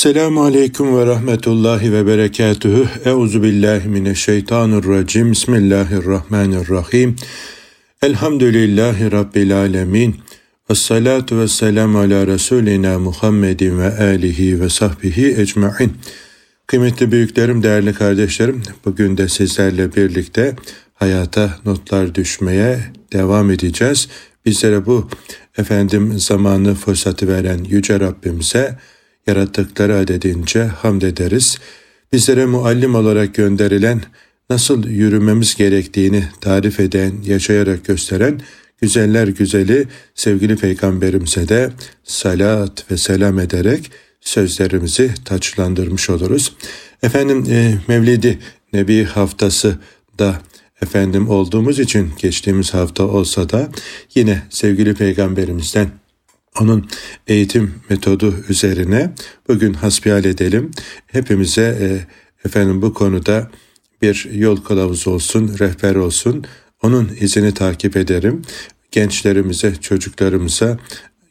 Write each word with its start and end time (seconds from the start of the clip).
Selamun 0.00 0.44
Aleyküm 0.44 0.96
ve 0.96 1.06
Rahmetullahi 1.06 1.92
ve 1.92 2.06
Berekatühü. 2.06 2.88
Euzu 3.04 3.42
billahi 3.42 3.88
mineşşeytanirracim. 3.88 5.32
Bismillahirrahmanirrahim. 5.32 7.16
Elhamdülillahi 8.02 9.12
Rabbil 9.12 9.56
alemin. 9.56 10.16
Ve 10.70 10.74
salatu 10.74 11.38
ve 11.38 11.48
selamu 11.48 11.98
ala 11.98 12.26
Resulina 12.26 12.98
Muhammedin 12.98 13.78
ve 13.78 13.98
alihi 13.98 14.60
ve 14.60 14.68
sahbihi 14.68 15.40
ecmain. 15.40 15.92
Kıymetli 16.66 17.12
büyüklerim, 17.12 17.62
değerli 17.62 17.92
kardeşlerim, 17.92 18.62
bugün 18.84 19.16
de 19.16 19.28
sizlerle 19.28 19.94
birlikte 19.96 20.56
hayata 20.94 21.58
notlar 21.64 22.14
düşmeye 22.14 22.78
devam 23.12 23.50
edeceğiz. 23.50 24.08
Bizlere 24.46 24.86
bu 24.86 25.08
efendim 25.58 26.18
zamanı 26.18 26.74
fırsatı 26.74 27.28
veren 27.28 27.64
Yüce 27.64 28.00
Rabbimize 28.00 28.78
yarattıkları 29.30 29.96
adedince 29.96 30.62
hamd 30.64 31.02
ederiz. 31.02 31.58
Bizlere 32.12 32.46
muallim 32.46 32.94
olarak 32.94 33.34
gönderilen, 33.34 34.02
nasıl 34.50 34.86
yürümemiz 34.86 35.54
gerektiğini 35.54 36.24
tarif 36.40 36.80
eden, 36.80 37.12
yaşayarak 37.24 37.84
gösteren 37.84 38.40
güzeller 38.80 39.28
güzeli 39.28 39.88
sevgili 40.14 40.56
peygamberimize 40.56 41.48
de 41.48 41.70
salat 42.04 42.90
ve 42.90 42.96
selam 42.96 43.38
ederek 43.38 43.90
sözlerimizi 44.20 45.10
taçlandırmış 45.24 46.10
oluruz. 46.10 46.52
Efendim 47.02 47.46
e, 47.50 47.74
Mevlidi 47.88 48.38
Nebi 48.72 49.04
haftası 49.04 49.78
da 50.18 50.40
efendim 50.82 51.28
olduğumuz 51.30 51.78
için 51.78 52.10
geçtiğimiz 52.18 52.74
hafta 52.74 53.04
olsa 53.04 53.50
da 53.50 53.68
yine 54.14 54.42
sevgili 54.50 54.94
peygamberimizden 54.94 55.90
onun 56.60 56.88
eğitim 57.26 57.74
metodu 57.90 58.34
üzerine 58.48 59.12
bugün 59.48 59.74
hasbihal 59.74 60.24
edelim. 60.24 60.70
Hepimize 61.06 61.78
e, 61.80 61.88
efendim 62.48 62.82
bu 62.82 62.94
konuda 62.94 63.50
bir 64.02 64.28
yol 64.32 64.56
kılavuzu 64.56 65.10
olsun, 65.10 65.56
rehber 65.58 65.94
olsun. 65.94 66.44
Onun 66.82 67.10
izini 67.20 67.54
takip 67.54 67.96
ederim. 67.96 68.42
Gençlerimize, 68.90 69.76
çocuklarımıza 69.76 70.78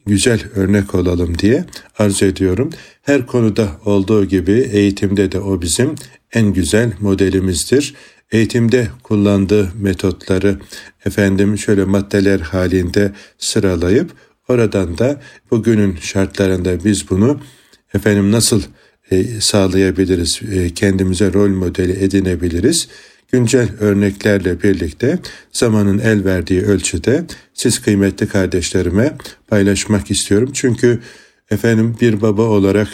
güzel 0.05 0.41
örnek 0.55 0.95
olalım 0.95 1.37
diye 1.37 1.65
arzu 1.97 2.25
ediyorum. 2.25 2.69
Her 3.01 3.27
konuda 3.27 3.71
olduğu 3.85 4.25
gibi 4.25 4.51
eğitimde 4.51 5.31
de 5.31 5.39
o 5.39 5.61
bizim 5.61 5.95
en 6.33 6.53
güzel 6.53 6.91
modelimizdir. 6.99 7.95
Eğitimde 8.31 8.87
kullandığı 9.03 9.71
metotları 9.75 10.59
efendim 11.05 11.57
şöyle 11.57 11.83
maddeler 11.83 12.39
halinde 12.39 13.11
sıralayıp 13.37 14.11
Oradan 14.49 14.97
da 14.97 15.21
bugünün 15.51 15.97
şartlarında 16.01 16.85
biz 16.85 17.09
bunu 17.09 17.39
efendim 17.93 18.31
nasıl 18.31 18.61
e, 19.11 19.23
sağlayabiliriz, 19.41 20.39
e, 20.51 20.73
kendimize 20.73 21.33
rol 21.33 21.49
modeli 21.49 22.03
edinebiliriz. 22.03 22.87
Güncel 23.31 23.69
örneklerle 23.79 24.63
birlikte 24.63 25.19
zamanın 25.51 25.99
el 25.99 26.25
verdiği 26.25 26.61
ölçüde 26.61 27.25
siz 27.53 27.79
kıymetli 27.79 28.27
kardeşlerime 28.27 29.17
paylaşmak 29.47 30.11
istiyorum. 30.11 30.49
Çünkü 30.53 30.99
efendim 31.51 31.95
bir 32.01 32.21
baba 32.21 32.41
olarak, 32.41 32.87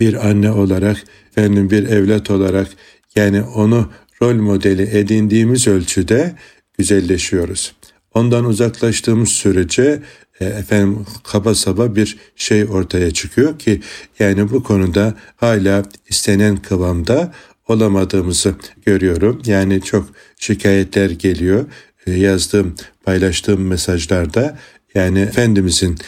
bir 0.00 0.28
anne 0.28 0.50
olarak, 0.50 0.96
efendim 1.30 1.70
bir 1.70 1.88
evlat 1.88 2.30
olarak 2.30 2.68
yani 3.16 3.42
onu 3.42 3.90
rol 4.22 4.34
modeli 4.34 4.98
edindiğimiz 4.98 5.68
ölçüde 5.68 6.34
güzelleşiyoruz. 6.78 7.74
Ondan 8.14 8.44
uzaklaştığımız 8.44 9.28
sürece 9.28 10.02
efendim 10.44 11.06
kaba 11.24 11.54
saba 11.54 11.96
bir 11.96 12.16
şey 12.36 12.64
ortaya 12.64 13.10
çıkıyor 13.10 13.58
ki 13.58 13.80
yani 14.18 14.50
bu 14.50 14.62
konuda 14.62 15.14
hala 15.36 15.82
istenen 16.08 16.56
kıvamda 16.56 17.32
olamadığımızı 17.68 18.54
görüyorum. 18.86 19.42
Yani 19.46 19.82
çok 19.82 20.08
şikayetler 20.38 21.10
geliyor. 21.10 21.66
E, 22.06 22.12
yazdığım, 22.12 22.74
paylaştığım 23.04 23.66
mesajlarda 23.66 24.58
yani 24.94 25.20
Efendimizin 25.20 25.98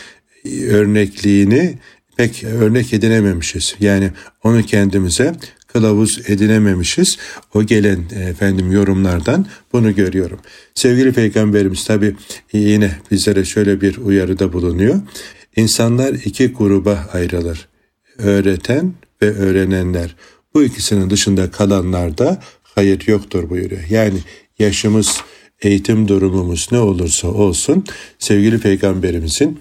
örnekliğini 0.71 1.78
pek 2.17 2.44
örnek 2.44 2.93
edinememişiz. 2.93 3.75
Yani 3.81 4.11
onu 4.44 4.62
kendimize 4.62 5.34
kılavuz 5.69 6.21
edinememişiz. 6.27 7.19
O 7.55 7.62
gelen 7.62 8.05
efendim 8.29 8.73
yorumlardan 8.73 9.47
bunu 9.73 9.95
görüyorum. 9.95 10.39
Sevgili 10.75 11.12
peygamberimiz 11.12 11.84
tabi 11.84 12.17
yine 12.53 12.91
bizlere 13.11 13.45
şöyle 13.45 13.81
bir 13.81 13.97
uyarıda 13.97 14.53
bulunuyor. 14.53 15.01
İnsanlar 15.56 16.15
iki 16.15 16.47
gruba 16.47 17.09
ayrılır. 17.12 17.69
Öğreten 18.19 18.93
ve 19.23 19.31
öğrenenler. 19.31 20.17
Bu 20.55 20.65
ikisinin 20.65 21.11
dışında 21.11 21.51
kalanlarda 21.51 22.43
hayır 22.62 23.05
yoktur 23.06 23.50
buyuruyor. 23.50 23.83
Yani 23.91 24.19
yaşımız, 24.59 25.21
eğitim 25.62 26.09
durumumuz 26.09 26.69
ne 26.73 26.79
olursa 26.79 27.29
olsun 27.29 27.85
sevgili 28.19 28.59
peygamberimizin 28.59 29.61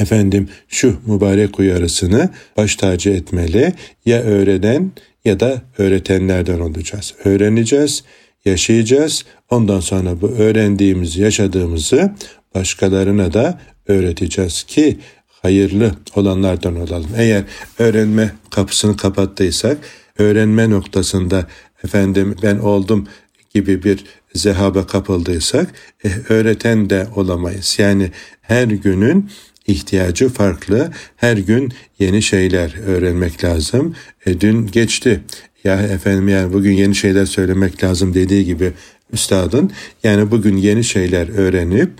efendim 0.00 0.48
şu 0.68 0.96
mübarek 1.06 1.58
uyarısını 1.58 2.30
baş 2.56 2.76
tacı 2.76 3.10
etmeli. 3.10 3.74
Ya 4.06 4.22
öğrenen 4.22 4.92
ya 5.24 5.40
da 5.40 5.62
öğretenlerden 5.78 6.60
olacağız. 6.60 7.14
Öğreneceğiz, 7.24 8.04
yaşayacağız. 8.44 9.24
Ondan 9.50 9.80
sonra 9.80 10.20
bu 10.20 10.28
öğrendiğimiz, 10.28 11.16
yaşadığımızı 11.16 12.12
başkalarına 12.54 13.32
da 13.32 13.60
öğreteceğiz 13.88 14.62
ki 14.62 14.98
hayırlı 15.42 15.94
olanlardan 16.16 16.76
olalım. 16.76 17.10
Eğer 17.16 17.44
öğrenme 17.78 18.32
kapısını 18.50 18.96
kapattıysak, 18.96 19.78
öğrenme 20.18 20.70
noktasında 20.70 21.46
efendim 21.84 22.36
ben 22.42 22.58
oldum 22.58 23.08
gibi 23.54 23.82
bir 23.82 24.04
zehaba 24.34 24.86
kapıldıysak 24.86 25.74
e, 26.04 26.08
öğreten 26.28 26.90
de 26.90 27.06
olamayız. 27.16 27.76
Yani 27.78 28.10
her 28.42 28.64
günün 28.64 29.30
ihtiyacı 29.66 30.28
farklı. 30.28 30.90
Her 31.16 31.36
gün 31.36 31.72
yeni 31.98 32.22
şeyler 32.22 32.74
öğrenmek 32.86 33.44
lazım. 33.44 33.94
E, 34.26 34.40
dün 34.40 34.66
geçti. 34.66 35.20
Ya 35.64 35.82
efendim 35.82 36.28
yani 36.28 36.52
bugün 36.52 36.72
yeni 36.72 36.94
şeyler 36.94 37.26
söylemek 37.26 37.84
lazım 37.84 38.14
dediği 38.14 38.44
gibi 38.44 38.72
üstadın 39.12 39.72
yani 40.04 40.30
bugün 40.30 40.56
yeni 40.56 40.84
şeyler 40.84 41.28
öğrenip 41.28 41.90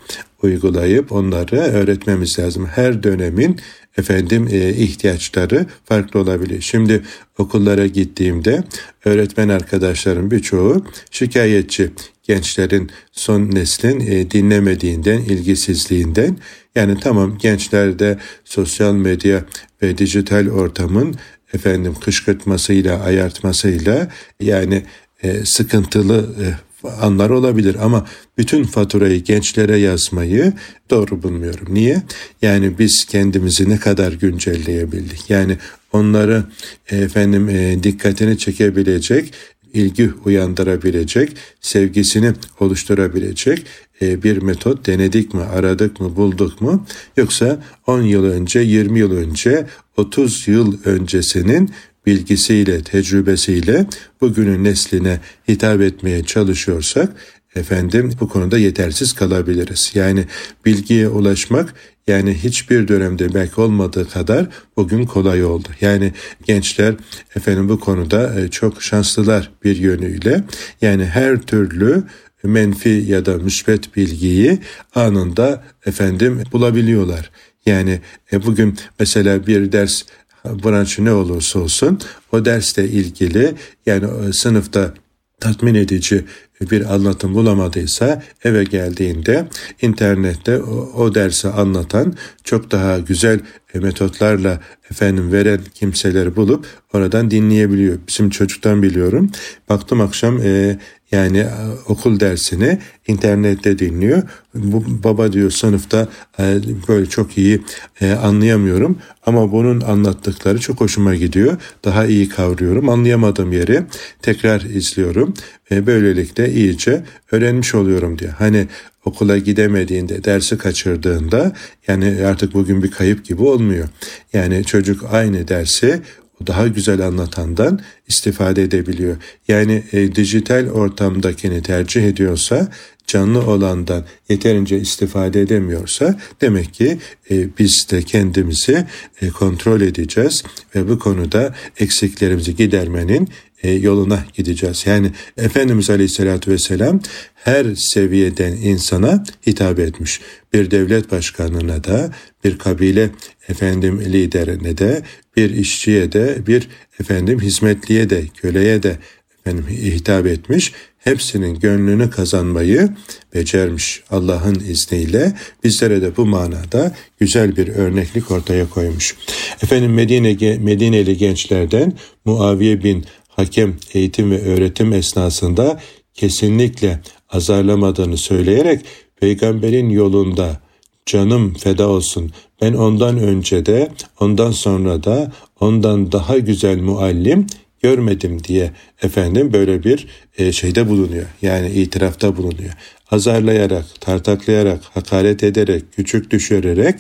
uygulayıp 0.43 1.13
onları 1.13 1.57
öğretmemiz 1.57 2.39
lazım. 2.39 2.67
Her 2.67 3.03
dönemin 3.03 3.61
efendim 3.99 4.49
e, 4.53 4.71
ihtiyaçları 4.71 5.67
farklı 5.85 6.21
olabilir. 6.21 6.61
Şimdi 6.61 7.03
okullara 7.39 7.87
gittiğimde 7.87 8.65
öğretmen 9.05 9.49
arkadaşlarım 9.49 10.31
birçoğu 10.31 10.85
şikayetçi 11.11 11.91
gençlerin 12.23 12.91
son 13.13 13.51
neslin 13.51 14.01
e, 14.01 14.31
dinlemediğinden, 14.31 15.19
ilgisizliğinden 15.19 16.37
yani 16.75 17.01
tamam 17.01 17.39
gençlerde 17.39 18.19
sosyal 18.45 18.95
medya 18.95 19.45
ve 19.83 19.99
dijital 19.99 20.49
ortamın 20.49 21.15
efendim 21.55 21.95
kışkırtmasıyla, 22.01 23.01
ayartmasıyla 23.01 24.09
yani 24.41 24.83
e, 25.23 25.45
sıkıntılı 25.45 26.35
e, 26.43 26.45
anlar 26.89 27.31
olabilir 27.31 27.77
ama 27.81 28.07
bütün 28.39 28.65
faturayı 28.65 29.25
gençlere 29.25 29.77
yazmayı 29.77 30.53
doğru 30.91 31.23
bulmuyorum. 31.23 31.75
Niye? 31.75 32.03
Yani 32.43 32.79
biz 32.79 33.05
kendimizi 33.05 33.69
ne 33.69 33.79
kadar 33.79 34.13
güncelleyebildik? 34.13 35.31
Yani 35.31 35.57
onları 35.93 36.45
efendim 36.91 37.49
e, 37.49 37.83
dikkatini 37.83 38.39
çekebilecek 38.39 39.33
ilgi 39.75 40.11
uyandırabilecek, 40.25 41.37
sevgisini 41.61 42.33
oluşturabilecek 42.61 43.67
e, 44.03 44.23
bir 44.23 44.43
metot 44.43 44.87
denedik 44.87 45.35
mi, 45.35 45.43
aradık 45.43 46.01
mı, 46.01 46.17
bulduk 46.17 46.61
mu? 46.61 46.87
Yoksa 47.17 47.63
10 47.87 48.03
yıl 48.03 48.25
önce, 48.25 48.61
20 48.61 48.99
yıl 48.99 49.13
önce, 49.13 49.67
30 49.97 50.49
yıl 50.49 50.85
öncesinin 50.85 51.71
bilgisiyle, 52.07 52.83
tecrübesiyle 52.83 53.87
bugünün 54.21 54.65
nesline 54.65 55.21
hitap 55.49 55.81
etmeye 55.81 56.25
çalışıyorsak 56.25 57.17
efendim 57.55 58.13
bu 58.21 58.29
konuda 58.29 58.59
yetersiz 58.59 59.13
kalabiliriz. 59.13 59.91
Yani 59.95 60.27
bilgiye 60.67 61.09
ulaşmak 61.09 61.75
yani 62.07 62.35
hiçbir 62.35 62.89
dönemde 62.89 63.35
belki 63.35 63.61
olmadığı 63.61 64.09
kadar 64.09 64.47
bugün 64.77 65.07
kolay 65.07 65.45
oldu. 65.45 65.69
Yani 65.81 66.13
gençler 66.47 66.95
efendim 67.37 67.69
bu 67.69 67.81
konuda 67.81 68.41
e, 68.41 68.49
çok 68.49 68.83
şanslılar 68.83 69.51
bir 69.65 69.77
yönüyle. 69.77 70.45
Yani 70.81 71.05
her 71.05 71.39
türlü 71.39 72.03
menfi 72.45 73.05
ya 73.09 73.27
da 73.27 73.37
müsbet 73.37 73.97
bilgiyi 73.97 74.59
anında 74.95 75.65
efendim 75.87 76.43
bulabiliyorlar. 76.53 77.31
Yani 77.67 78.01
e, 78.33 78.47
bugün 78.47 78.79
mesela 79.01 79.47
bir 79.47 79.73
ders 79.73 80.03
branşı 80.45 81.05
ne 81.05 81.13
olursa 81.13 81.59
olsun 81.59 82.01
o 82.33 82.45
dersle 82.45 82.89
ilgili 82.89 83.55
yani 83.87 84.07
e, 84.29 84.33
sınıfta 84.33 84.95
tatmin 85.43 85.75
edici 85.75 86.25
bir 86.71 86.95
anlatım 86.95 87.35
bulamadıysa 87.35 88.23
eve 88.45 88.65
geldiğinde 88.65 89.49
internette 89.83 90.63
o, 90.63 90.93
o 90.97 91.15
dersi 91.15 91.49
anlatan 91.49 92.15
çok 92.45 92.71
daha 92.71 92.99
güzel 92.99 93.41
metotlarla 93.75 94.61
efendim 94.91 95.33
veren 95.33 95.61
kimseleri 95.75 96.37
bulup 96.37 96.67
oradan 96.93 97.31
dinleyebiliyor. 97.31 97.99
Bizim 98.09 98.31
çocuktan 98.31 98.83
biliyorum. 98.83 99.31
Baktım 99.69 100.01
akşam 100.01 100.39
e, 100.43 100.79
yani 101.13 101.39
e, 101.39 101.49
okul 101.89 102.21
dersini 102.21 102.79
internette 103.09 103.79
dinliyor. 103.79 104.23
Bu 104.55 104.85
baba 105.05 105.33
diyor 105.33 105.51
sınıfta 105.51 106.09
e, 106.39 106.61
böyle 106.89 107.07
çok 107.07 107.39
iyi 107.39 107.61
e, 108.01 108.13
anlayamıyorum 108.13 108.99
ama 109.27 109.53
bunun 109.53 109.81
anlattıkları 109.81 110.61
çok 110.61 110.81
hoşuma 110.81 111.15
gidiyor. 111.15 111.57
Daha 111.85 112.07
iyi 112.07 112.29
kavruyorum. 112.29 112.89
Anlayamadığım 112.89 113.53
yeri 113.53 113.83
tekrar 114.23 114.61
izliyorum 114.61 115.35
ve 115.71 115.87
böylelikle 115.87 116.53
iyice 116.53 117.05
öğrenmiş 117.33 117.75
oluyorum 117.75 118.19
diyor. 118.19 118.33
Hani 118.39 118.69
okula 119.05 119.39
gidemediğinde, 119.39 120.25
dersi 120.25 120.59
kaçırdığında 120.59 121.53
yani 121.89 122.27
artık 122.27 122.55
bugün 122.55 122.83
bir 122.83 122.91
kayıp 122.91 123.25
gibi 123.25 123.43
olmuyor. 123.43 123.89
Yani 124.33 124.65
çocuk 124.65 125.05
aynı 125.13 125.49
dersi 125.49 126.03
daha 126.47 126.69
güzel 126.69 127.07
anlatandan 127.07 127.81
istifade 128.09 128.63
edebiliyor. 128.63 129.17
Yani 129.49 129.83
e, 129.93 130.15
dijital 130.15 130.69
ortamdakini 130.69 131.63
tercih 131.63 132.05
ediyorsa 132.05 132.69
canlı 133.07 133.47
olandan 133.47 134.05
yeterince 134.29 134.81
istifade 134.81 135.41
edemiyorsa 135.41 136.19
demek 136.41 136.75
ki 136.75 136.99
e, 137.31 137.59
biz 137.59 137.87
de 137.91 138.03
kendimizi 138.03 138.87
e, 139.23 139.29
kontrol 139.29 139.81
edeceğiz 139.81 140.43
ve 140.75 140.89
bu 140.89 140.99
konuda 140.99 141.55
eksiklerimizi 141.79 142.57
gidermenin 142.57 143.29
e, 143.63 143.71
yoluna 143.71 144.25
gideceğiz. 144.35 144.83
Yani 144.87 145.11
Efendimiz 145.37 145.91
Aleyhisselatü 145.91 146.51
Vesselam 146.51 147.01
her 147.35 147.67
seviyeden 147.75 148.53
insana 148.53 149.25
hitap 149.47 149.79
etmiş. 149.79 150.21
Bir 150.53 150.71
devlet 150.71 151.11
başkanına 151.11 151.85
da, 151.85 152.11
bir 152.45 152.59
kabile 152.59 153.11
efendim 153.49 154.01
liderine 154.01 154.79
de, 154.79 155.03
bir 155.37 155.51
işçiye 155.51 156.13
de, 156.13 156.47
bir 156.47 156.69
efendim 157.01 157.41
hizmetliye 157.41 158.11
de, 158.11 158.27
köleye 158.27 158.83
de 158.83 158.99
efendim 159.39 159.67
hitap 159.69 160.27
etmiş. 160.27 160.73
Hepsinin 160.99 161.59
gönlünü 161.59 162.11
kazanmayı 162.11 162.89
becermiş 163.35 164.03
Allah'ın 164.11 164.55
izniyle. 164.55 165.33
Bizlere 165.65 166.03
de 166.03 166.17
bu 166.17 166.27
manada 166.27 166.95
güzel 167.21 167.57
bir 167.57 167.69
örneklik 167.69 168.31
ortaya 168.31 168.71
koymuş. 168.71 169.17
Efendim 169.63 169.95
Medine, 169.95 170.59
Medineli 170.59 171.17
gençlerden 171.17 171.93
Muaviye 172.25 172.85
bin 172.85 173.05
Hakem 173.29 173.77
eğitim 173.95 174.31
ve 174.31 174.43
öğretim 174.43 174.93
esnasında 174.93 175.81
kesinlikle 176.15 177.01
azarlamadığını 177.31 178.17
söyleyerek 178.17 178.85
peygamberin 179.21 179.91
yolunda 179.91 180.61
canım 181.07 181.55
feda 181.55 181.89
olsun. 181.89 182.33
Ben 182.63 182.73
ondan 182.73 183.19
önce 183.19 183.67
de, 183.67 183.89
ondan 184.21 184.51
sonra 184.51 185.05
da 185.05 185.33
ondan 185.61 186.13
daha 186.13 186.39
güzel 186.39 186.79
muallim 186.81 187.47
görmedim 187.83 188.45
diye 188.45 188.71
efendim 189.03 189.53
böyle 189.53 189.85
bir 189.85 190.07
e, 190.39 190.53
şeyde 190.53 190.89
bulunuyor. 190.89 191.27
Yani 191.43 191.71
itirafta 191.71 192.37
bulunuyor. 192.37 192.73
Azarlayarak, 193.11 193.85
tartaklayarak, 194.01 194.81
hakaret 194.95 195.43
ederek, 195.43 195.85
küçük 195.97 196.31
düşürerek 196.31 196.95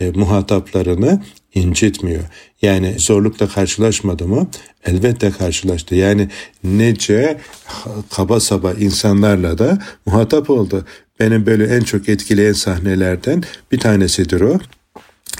e, 0.00 0.10
muhataplarını 0.10 1.22
incitmiyor. 1.54 2.22
Yani 2.62 2.94
zorlukla 2.98 3.48
karşılaşmadı 3.48 4.28
mı? 4.28 4.48
Elbette 4.86 5.30
karşılaştı. 5.30 5.94
Yani 5.94 6.28
nece 6.64 7.38
kaba 8.10 8.40
saba 8.40 8.72
insanlarla 8.72 9.58
da 9.58 9.78
muhatap 10.06 10.50
oldu. 10.50 10.84
Benim 11.20 11.46
böyle 11.46 11.64
en 11.64 11.80
çok 11.80 12.08
etkileyen 12.08 12.52
sahnelerden 12.52 13.42
bir 13.72 13.78
tanesidir 13.78 14.40
o. 14.40 14.60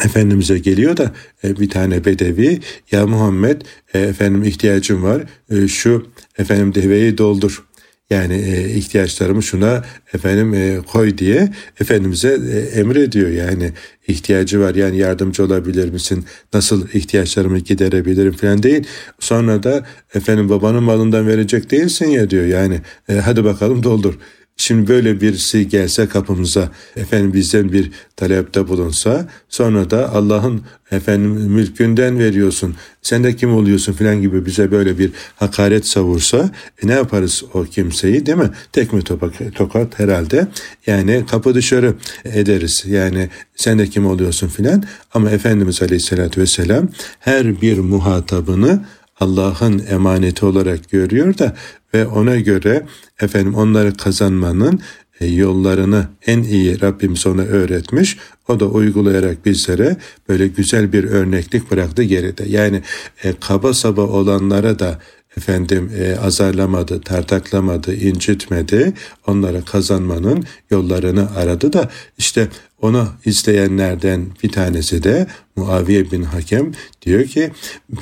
Efendimiz'e 0.04 0.58
geliyor 0.58 0.96
da 0.96 1.12
e, 1.44 1.56
bir 1.60 1.70
tane 1.70 2.04
bedevi 2.04 2.60
ya 2.92 3.06
Muhammed 3.06 3.62
e, 3.94 4.00
efendim 4.00 4.44
ihtiyacım 4.44 5.02
var 5.02 5.22
e, 5.50 5.68
şu 5.68 6.06
efendim 6.38 6.74
deveyi 6.74 7.18
doldur 7.18 7.64
yani 8.10 8.40
ihtiyaçlarımı 8.74 9.42
şuna 9.42 9.84
efendim 10.14 10.82
koy 10.82 11.18
diye 11.18 11.52
Efendimiz'e 11.80 12.28
e, 12.28 12.80
emrediyor. 12.80 13.30
Yani 13.30 13.72
ihtiyacı 14.08 14.60
var 14.60 14.74
yani 14.74 14.98
yardımcı 14.98 15.44
olabilir 15.44 15.90
misin? 15.92 16.24
Nasıl 16.54 16.88
ihtiyaçlarımı 16.94 17.58
giderebilirim 17.58 18.32
falan 18.32 18.62
değil. 18.62 18.86
Sonra 19.20 19.62
da 19.62 19.86
efendim 20.14 20.48
babanın 20.48 20.82
malından 20.82 21.26
verecek 21.26 21.70
değilsin 21.70 22.06
ya 22.06 22.30
diyor. 22.30 22.46
Yani 22.46 22.80
hadi 23.24 23.44
bakalım 23.44 23.82
doldur. 23.82 24.18
Şimdi 24.60 24.88
böyle 24.88 25.20
birisi 25.20 25.68
gelse 25.68 26.08
kapımıza 26.08 26.68
efendim 26.96 27.34
bizden 27.34 27.72
bir 27.72 27.90
talepte 28.16 28.68
bulunsa 28.68 29.28
sonra 29.48 29.90
da 29.90 30.14
Allah'ın 30.14 30.62
efendim 30.90 31.30
mülkünden 31.30 32.18
veriyorsun. 32.18 32.74
Sen 33.02 33.24
de 33.24 33.36
kim 33.36 33.54
oluyorsun 33.54 33.92
filan 33.92 34.20
gibi 34.20 34.46
bize 34.46 34.70
böyle 34.70 34.98
bir 34.98 35.10
hakaret 35.36 35.86
savursa 35.88 36.50
e 36.82 36.86
ne 36.86 36.92
yaparız 36.92 37.44
o 37.54 37.64
kimseyi 37.64 38.26
değil 38.26 38.38
mi? 38.38 38.50
Tekme 38.72 39.02
topak, 39.02 39.54
tokat 39.54 39.98
herhalde? 39.98 40.48
Yani 40.86 41.24
kapı 41.30 41.54
dışarı 41.54 41.94
ederiz. 42.24 42.84
Yani 42.86 43.28
sen 43.56 43.78
de 43.78 43.86
kim 43.86 44.06
oluyorsun 44.06 44.48
filan? 44.48 44.84
Ama 45.14 45.30
Efendimiz 45.30 45.82
Aleyhisselatü 45.82 46.40
Vesselam 46.40 46.88
her 47.20 47.60
bir 47.60 47.78
muhatabını 47.78 48.84
Allah'ın 49.20 49.82
emaneti 49.90 50.46
olarak 50.46 50.90
görüyor 50.90 51.38
da 51.38 51.56
ve 51.94 52.06
ona 52.06 52.36
göre 52.36 52.86
efendim 53.20 53.54
onları 53.54 53.96
kazanmanın 53.96 54.80
e, 55.20 55.26
yollarını 55.26 56.08
en 56.26 56.42
iyi 56.42 56.80
Rabbimiz 56.80 57.26
ona 57.26 57.42
öğretmiş. 57.42 58.18
O 58.48 58.60
da 58.60 58.66
uygulayarak 58.66 59.46
bizlere 59.46 59.96
böyle 60.28 60.46
güzel 60.46 60.92
bir 60.92 61.04
örneklik 61.04 61.70
bıraktı 61.70 62.02
geride. 62.02 62.44
Yani 62.48 62.82
e, 63.24 63.32
kaba 63.40 63.74
saba 63.74 64.02
olanlara 64.02 64.78
da 64.78 64.98
efendim 65.36 65.90
e, 65.98 66.16
azarlamadı, 66.16 67.00
tartaklamadı, 67.00 67.94
incitmedi. 67.94 68.92
Onları 69.26 69.64
kazanmanın 69.64 70.44
yollarını 70.70 71.36
aradı 71.36 71.72
da 71.72 71.90
işte 72.18 72.48
onu 72.82 73.08
izleyenlerden 73.24 74.26
bir 74.42 74.52
tanesi 74.52 75.02
de 75.02 75.26
Muaviye 75.56 76.10
bin 76.10 76.22
Hakem 76.22 76.72
diyor 77.02 77.24
ki 77.24 77.50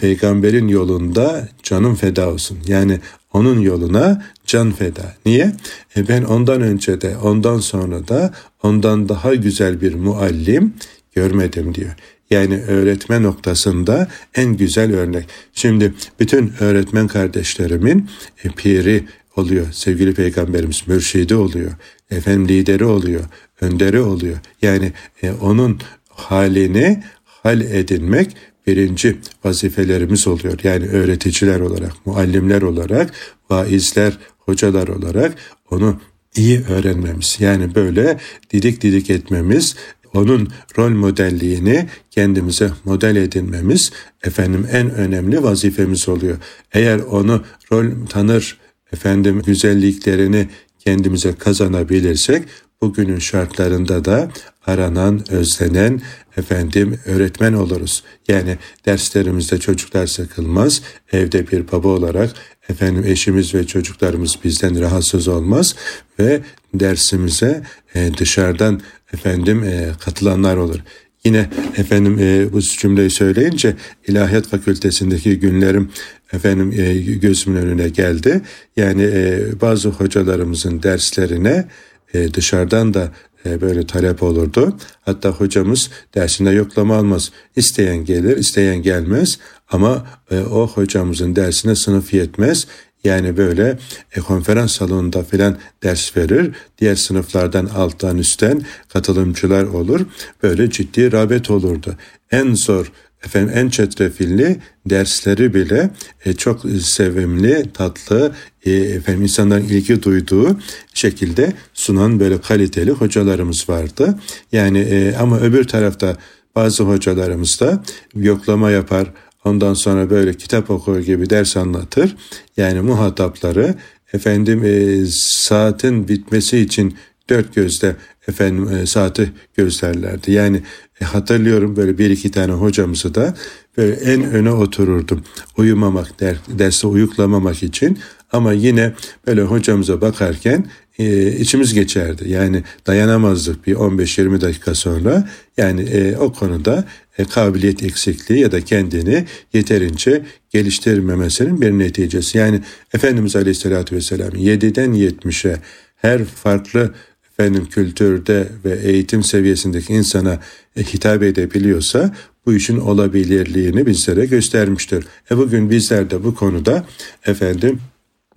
peygamberin 0.00 0.68
yolunda 0.68 1.48
canım 1.62 1.94
feda 1.94 2.32
olsun. 2.32 2.58
Yani 2.66 3.00
onun 3.32 3.60
yoluna 3.60 4.24
can 4.46 4.72
feda. 4.72 5.14
Niye? 5.26 5.52
E 5.96 6.08
ben 6.08 6.22
ondan 6.22 6.62
önce 6.62 7.00
de 7.00 7.16
ondan 7.16 7.58
sonra 7.58 8.08
da 8.08 8.34
ondan 8.62 9.08
daha 9.08 9.34
güzel 9.34 9.80
bir 9.80 9.94
muallim 9.94 10.74
görmedim 11.14 11.74
diyor. 11.74 11.94
Yani 12.30 12.62
öğretme 12.62 13.22
noktasında 13.22 14.08
en 14.34 14.56
güzel 14.56 14.94
örnek. 14.94 15.28
Şimdi 15.52 15.94
bütün 16.20 16.52
öğretmen 16.60 17.06
kardeşlerimin 17.06 18.08
e, 18.44 18.48
piri 18.48 19.04
oluyor. 19.36 19.66
Sevgili 19.72 20.14
peygamberimiz 20.14 20.82
mürşidi 20.86 21.34
oluyor. 21.34 21.72
Efendim 22.10 22.48
lideri 22.48 22.84
oluyor. 22.84 23.24
Önderi 23.60 24.00
oluyor. 24.00 24.38
Yani 24.62 24.92
e, 25.22 25.32
onun 25.32 25.80
halini 26.08 27.02
hal 27.24 27.60
edinmek 27.60 28.36
birinci 28.68 29.16
vazifelerimiz 29.44 30.26
oluyor. 30.28 30.58
Yani 30.62 30.88
öğreticiler 30.88 31.60
olarak, 31.60 32.06
muallimler 32.06 32.62
olarak, 32.62 33.10
vaizler, 33.50 34.18
hocalar 34.38 34.88
olarak 34.88 35.34
onu 35.70 36.00
iyi 36.36 36.64
öğrenmemiz. 36.68 37.36
Yani 37.40 37.74
böyle 37.74 38.18
didik 38.52 38.82
didik 38.82 39.10
etmemiz, 39.10 39.76
onun 40.14 40.48
rol 40.78 40.90
modelliğini 40.90 41.86
kendimize 42.10 42.70
model 42.84 43.16
edinmemiz 43.16 43.92
efendim 44.22 44.66
en 44.72 44.90
önemli 44.90 45.42
vazifemiz 45.42 46.08
oluyor. 46.08 46.36
Eğer 46.72 46.98
onu 46.98 47.44
rol 47.72 48.06
tanır, 48.06 48.58
efendim 48.92 49.42
güzelliklerini 49.46 50.48
kendimize 50.78 51.34
kazanabilirsek 51.34 52.42
bugünün 52.80 53.18
şartlarında 53.18 54.04
da 54.04 54.30
aranan, 54.66 55.32
özlenen 55.32 56.00
efendim 56.36 56.98
öğretmen 57.06 57.52
oluruz. 57.52 58.02
Yani 58.28 58.58
derslerimizde 58.86 59.58
çocuklar 59.58 60.06
sıkılmaz. 60.06 60.82
Evde 61.12 61.48
bir 61.48 61.72
baba 61.72 61.88
olarak 61.88 62.30
efendim 62.68 63.04
eşimiz 63.06 63.54
ve 63.54 63.66
çocuklarımız 63.66 64.38
bizden 64.44 64.80
rahatsız 64.80 65.28
olmaz 65.28 65.74
ve 66.20 66.40
dersimize 66.74 67.62
e, 67.94 68.10
dışarıdan 68.18 68.80
efendim 69.12 69.64
e, 69.64 69.90
katılanlar 70.00 70.56
olur. 70.56 70.78
Yine 71.24 71.50
efendim 71.76 72.18
e, 72.20 72.52
bu 72.52 72.60
cümleyi 72.60 73.10
söyleyince 73.10 73.76
ilahiyat 74.08 74.46
fakültesindeki 74.46 75.38
günlerim 75.38 75.90
efendim 76.32 76.72
e, 76.76 76.94
gözümün 76.94 77.60
önüne 77.60 77.88
geldi. 77.88 78.40
Yani 78.76 79.02
e, 79.02 79.40
bazı 79.60 79.88
hocalarımızın 79.88 80.82
derslerine 80.82 81.68
e, 82.14 82.34
dışarıdan 82.34 82.94
da 82.94 83.12
e, 83.46 83.60
böyle 83.60 83.86
talep 83.86 84.22
olurdu. 84.22 84.76
Hatta 85.00 85.30
hocamız 85.30 85.90
dersinde 86.14 86.50
yoklama 86.50 86.96
almaz. 86.96 87.32
İsteyen 87.56 88.04
gelir, 88.04 88.36
isteyen 88.36 88.82
gelmez 88.82 89.38
ama 89.70 90.06
e, 90.30 90.40
o 90.40 90.68
hocamızın 90.68 91.36
dersine 91.36 91.74
sınıf 91.74 92.14
yetmez. 92.14 92.66
Yani 93.04 93.36
böyle 93.36 93.78
e, 94.16 94.20
konferans 94.20 94.72
salonunda 94.72 95.22
filan 95.22 95.58
ders 95.82 96.16
verir. 96.16 96.54
Diğer 96.78 96.94
sınıflardan 96.94 97.66
alttan 97.66 98.18
üstten 98.18 98.62
katılımcılar 98.88 99.64
olur. 99.64 100.06
Böyle 100.42 100.70
ciddi 100.70 101.12
rağbet 101.12 101.50
olurdu. 101.50 101.96
En 102.30 102.54
zor 102.54 102.92
efendim 103.24 103.52
en 103.54 103.68
çetrefilli 103.68 104.56
dersleri 104.86 105.54
bile 105.54 105.90
e, 106.24 106.32
çok 106.32 106.60
sevimli, 106.82 107.72
tatlı, 107.74 108.32
e, 108.64 108.70
efendim 108.70 109.22
insanların 109.22 109.64
ilgi 109.64 110.02
duyduğu 110.02 110.58
şekilde 110.94 111.52
sunan 111.74 112.20
böyle 112.20 112.40
kaliteli 112.40 112.90
hocalarımız 112.90 113.68
vardı. 113.68 114.18
Yani 114.52 114.78
e, 114.78 115.16
ama 115.16 115.40
öbür 115.40 115.64
tarafta 115.64 116.16
bazı 116.54 116.82
hocalarımız 116.84 117.60
da 117.60 117.82
yoklama 118.14 118.70
yapar, 118.70 119.12
ondan 119.44 119.74
sonra 119.74 120.10
böyle 120.10 120.34
kitap 120.34 120.70
okur 120.70 120.98
gibi 120.98 121.30
ders 121.30 121.56
anlatır. 121.56 122.16
Yani 122.56 122.80
muhatapları 122.80 123.74
efendim 124.12 124.64
e, 124.64 125.04
saatin 125.10 126.08
bitmesi 126.08 126.58
için 126.58 126.94
dört 127.30 127.54
gözle 127.54 127.96
efendim 128.28 128.68
e, 128.68 128.86
saati 128.86 129.32
gözlerlerdi. 129.56 130.32
Yani 130.32 130.62
e, 131.00 131.04
hatırlıyorum 131.04 131.76
böyle 131.76 131.98
bir 131.98 132.10
iki 132.10 132.30
tane 132.30 132.52
hocamızı 132.52 133.14
da 133.14 133.34
böyle 133.76 133.92
en 133.94 134.22
öne 134.22 134.50
otururdum. 134.50 135.24
Uyumamak, 135.56 136.20
der, 136.20 136.36
derste 136.48 136.86
uyuklamamak 136.86 137.62
için 137.62 137.98
ama 138.32 138.52
yine 138.52 138.94
böyle 139.26 139.42
hocamıza 139.42 140.00
bakarken 140.00 140.66
e, 140.98 141.32
içimiz 141.32 141.74
geçerdi. 141.74 142.30
Yani 142.30 142.62
dayanamazdık 142.86 143.66
bir 143.66 143.74
15-20 143.74 144.40
dakika 144.40 144.74
sonra. 144.74 145.28
Yani 145.56 145.82
e, 145.82 146.16
o 146.16 146.32
konuda 146.32 146.84
e, 147.18 147.24
kabiliyet 147.24 147.82
eksikliği 147.82 148.40
ya 148.40 148.52
da 148.52 148.60
kendini 148.60 149.24
yeterince 149.52 150.24
geliştirmemesinin 150.50 151.60
bir 151.60 151.70
neticesi. 151.70 152.38
Yani 152.38 152.60
Efendimiz 152.94 153.36
Aleyhisselatü 153.36 153.96
Vesselam 153.96 154.30
7'den 154.30 154.92
70'e 154.92 155.56
her 155.96 156.24
farklı 156.24 156.94
efendim 157.38 157.66
kültürde 157.66 158.48
ve 158.64 158.78
eğitim 158.78 159.22
seviyesindeki 159.22 159.92
insana 159.92 160.38
e, 160.76 160.82
hitap 160.82 161.22
edebiliyorsa 161.22 162.14
bu 162.46 162.54
işin 162.54 162.78
olabilirliğini 162.78 163.86
bizlere 163.86 164.26
göstermiştir. 164.26 165.04
E 165.30 165.36
bugün 165.36 165.70
bizler 165.70 166.10
de 166.10 166.24
bu 166.24 166.34
konuda 166.34 166.86
efendim 167.26 167.80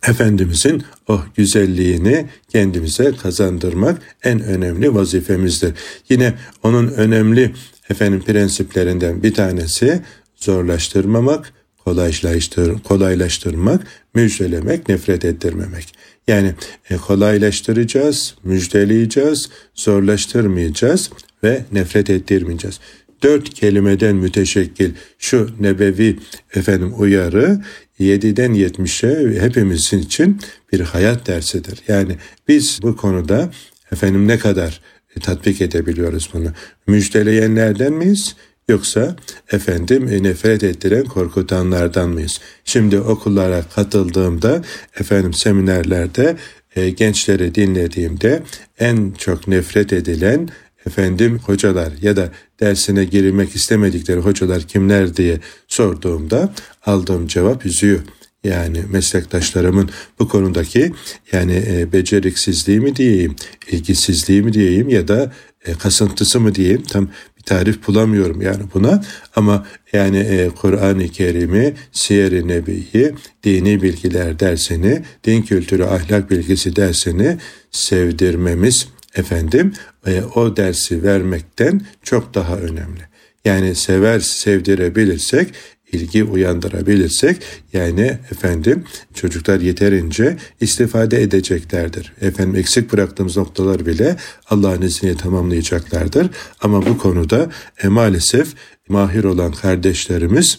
Efendimizin 0.08 0.84
o 1.08 1.22
güzelliğini 1.36 2.26
kendimize 2.50 3.12
kazandırmak 3.12 4.02
en 4.24 4.42
önemli 4.42 4.96
vazifemizdir. 4.96 5.74
Yine 6.10 6.34
onun 6.64 6.88
önemli 6.88 7.54
efendim 7.90 8.22
prensiplerinden 8.22 9.24
bir 9.24 9.34
tanesi 9.34 10.02
zorlaştırmamak, 10.36 11.54
kolaylaştır, 11.86 12.80
kolaylaştırmak, 12.80 13.88
müjdelemek, 14.14 14.90
nefret 14.90 15.26
ettirmemek. 15.26 15.94
Yani 16.28 16.54
e, 16.90 16.98
kolaylaştıracağız, 16.98 18.36
müjdeleyeceğiz, 18.44 19.50
zorlaştırmayacağız 19.76 21.10
ve 21.44 21.66
nefret 21.72 22.10
ettirmeyeceğiz. 22.10 22.80
Dört 23.24 23.54
kelimeden 23.54 24.16
müteşekkil 24.16 24.92
şu 25.20 25.50
nebevi 25.60 26.20
efendim 26.56 26.94
uyarı 26.98 27.62
7'den 28.00 28.54
70'e 28.54 29.42
hepimizin 29.42 30.00
için 30.00 30.40
bir 30.74 30.80
hayat 30.80 31.28
dersidir. 31.28 31.80
Yani 31.88 32.16
biz 32.48 32.80
bu 32.84 32.98
konuda 32.98 33.52
efendim 33.92 34.28
ne 34.28 34.40
kadar 34.40 34.82
e, 35.16 35.20
tatbik 35.20 35.62
edebiliyoruz 35.62 36.30
bunu? 36.34 36.48
Müjdeleyenlerden 36.88 37.94
miyiz? 37.94 38.36
Yoksa 38.70 39.16
efendim 39.52 40.08
e, 40.08 40.24
nefret 40.24 40.64
ettiren 40.64 41.06
korkutanlardan 41.06 42.10
mıyız? 42.10 42.40
Şimdi 42.66 43.00
okullara 43.00 43.64
katıldığımda 43.76 44.62
efendim 45.00 45.34
seminerlerde 45.34 46.38
e, 46.76 46.90
gençleri 46.90 47.56
dinlediğimde 47.56 48.44
en 48.80 49.12
çok 49.18 49.48
nefret 49.48 49.94
edilen 49.94 50.50
efendim 50.86 51.40
hocalar 51.40 51.92
ya 52.02 52.16
da 52.16 52.32
dersine 52.60 53.06
girmek 53.06 53.56
istemedikleri 53.56 54.20
hocalar 54.20 54.62
kimler 54.62 55.16
diye 55.16 55.40
sorduğumda 55.68 56.54
aldığım 56.86 57.28
cevap 57.28 57.66
üzüyor. 57.66 58.00
Yani 58.44 58.84
meslektaşlarımın 58.90 59.90
bu 60.20 60.28
konudaki 60.28 60.92
yani 61.32 61.64
e, 61.68 61.92
beceriksizliği 61.94 62.80
mi 62.80 62.96
diyeyim, 62.96 63.36
ilgisizliği 63.72 64.42
mi 64.42 64.54
diyeyim 64.54 64.90
ya 64.90 65.08
da 65.08 65.32
e, 65.66 65.74
kasıntısı 65.74 66.40
mı 66.40 66.56
diyeyim 66.56 66.84
tam 66.84 67.10
bir 67.42 67.46
tarif 67.46 67.88
bulamıyorum 67.88 68.42
yani 68.42 68.64
buna 68.74 69.04
ama 69.36 69.68
yani 69.94 70.18
e, 70.18 70.50
Kur'an-ı 70.50 71.08
Kerim'i, 71.08 71.74
Siyer-i 71.92 72.48
Nebi'yi, 72.48 73.14
dini 73.44 73.82
bilgiler 73.82 74.40
dersini, 74.40 75.04
din 75.24 75.42
kültürü, 75.42 75.84
ahlak 75.84 76.32
bilgisi 76.32 76.76
dersini 76.76 77.38
sevdirmemiz 77.72 78.88
efendim 79.16 79.74
e, 80.08 80.22
o 80.36 80.58
dersi 80.58 81.04
vermekten 81.04 81.82
çok 82.04 82.34
daha 82.34 82.56
önemli. 82.58 83.02
Yani 83.46 83.76
sever 83.76 84.20
sevdirebilirsek 84.20 85.54
ilgi 85.92 86.24
uyandırabilirsek 86.24 87.38
yani 87.74 88.18
efendim 88.32 88.84
çocuklar 89.14 89.60
yeterince 89.60 90.38
istifade 90.62 91.22
edeceklerdir. 91.22 92.14
Efendim 92.22 92.56
eksik 92.56 92.94
bıraktığımız 92.94 93.38
noktalar 93.38 93.86
bile 93.86 94.16
Allah'ın 94.50 94.82
izniyle 94.82 95.18
tamamlayacaklardır. 95.18 96.30
Ama 96.62 96.86
bu 96.86 96.98
konuda 96.98 97.50
e, 97.84 97.88
maalesef 97.88 98.48
mahir 98.90 99.24
olan 99.24 99.52
kardeşlerimiz 99.52 100.58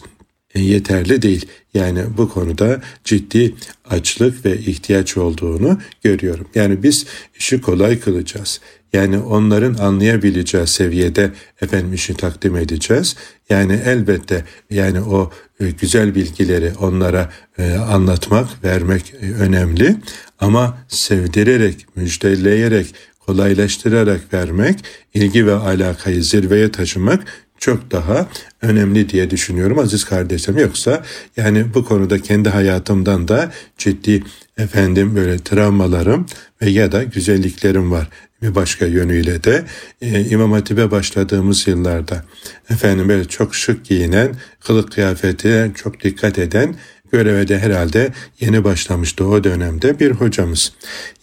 yeterli 0.59 1.21
değil. 1.21 1.45
Yani 1.73 2.03
bu 2.17 2.29
konuda 2.29 2.81
ciddi 3.03 3.55
açlık 3.89 4.45
ve 4.45 4.57
ihtiyaç 4.57 5.17
olduğunu 5.17 5.77
görüyorum. 6.03 6.47
Yani 6.55 6.83
biz 6.83 7.05
işi 7.39 7.61
kolay 7.61 7.99
kılacağız. 7.99 8.59
Yani 8.93 9.17
onların 9.17 9.73
anlayabileceği 9.73 10.67
seviyede 10.67 11.31
efendim 11.61 11.93
işi 11.93 12.13
takdim 12.13 12.55
edeceğiz. 12.55 13.15
Yani 13.49 13.81
elbette 13.85 14.45
yani 14.69 15.01
o 15.01 15.31
e, 15.59 15.69
güzel 15.69 16.15
bilgileri 16.15 16.71
onlara 16.79 17.29
e, 17.57 17.73
anlatmak, 17.73 18.63
vermek 18.63 19.13
önemli. 19.39 19.95
Ama 20.39 20.77
sevdirerek, 20.87 21.85
müjdeleyerek, 21.95 22.95
kolaylaştırarak 23.19 24.33
vermek, 24.33 24.79
ilgi 25.13 25.47
ve 25.47 25.53
alakayı 25.53 26.23
zirveye 26.23 26.71
taşımak 26.71 27.23
çok 27.63 27.91
daha 27.91 28.27
önemli 28.61 29.09
diye 29.09 29.29
düşünüyorum 29.29 29.79
aziz 29.79 30.03
kardeşlerim. 30.03 30.59
Yoksa 30.59 31.03
yani 31.37 31.73
bu 31.73 31.85
konuda 31.85 32.19
kendi 32.19 32.49
hayatımdan 32.49 33.27
da 33.27 33.51
ciddi 33.77 34.23
efendim 34.57 35.15
böyle 35.15 35.39
travmalarım 35.39 36.25
ve 36.61 36.69
ya 36.69 36.91
da 36.91 37.03
güzelliklerim 37.03 37.91
var. 37.91 38.07
Bir 38.41 38.55
başka 38.55 38.85
yönüyle 38.85 39.43
de 39.43 39.63
e, 40.01 40.25
İmam 40.25 40.51
Hatip'e 40.51 40.91
başladığımız 40.91 41.67
yıllarda 41.67 42.23
efendim 42.69 43.09
böyle 43.09 43.25
çok 43.25 43.55
şık 43.55 43.85
giyinen, 43.85 44.35
kılık 44.59 44.91
kıyafeti 44.91 45.71
çok 45.75 46.03
dikkat 46.03 46.39
eden 46.39 46.75
göreve 47.11 47.47
de 47.47 47.59
herhalde 47.59 48.13
yeni 48.39 48.63
başlamıştı 48.63 49.27
o 49.27 49.43
dönemde 49.43 49.99
bir 49.99 50.11
hocamız. 50.11 50.73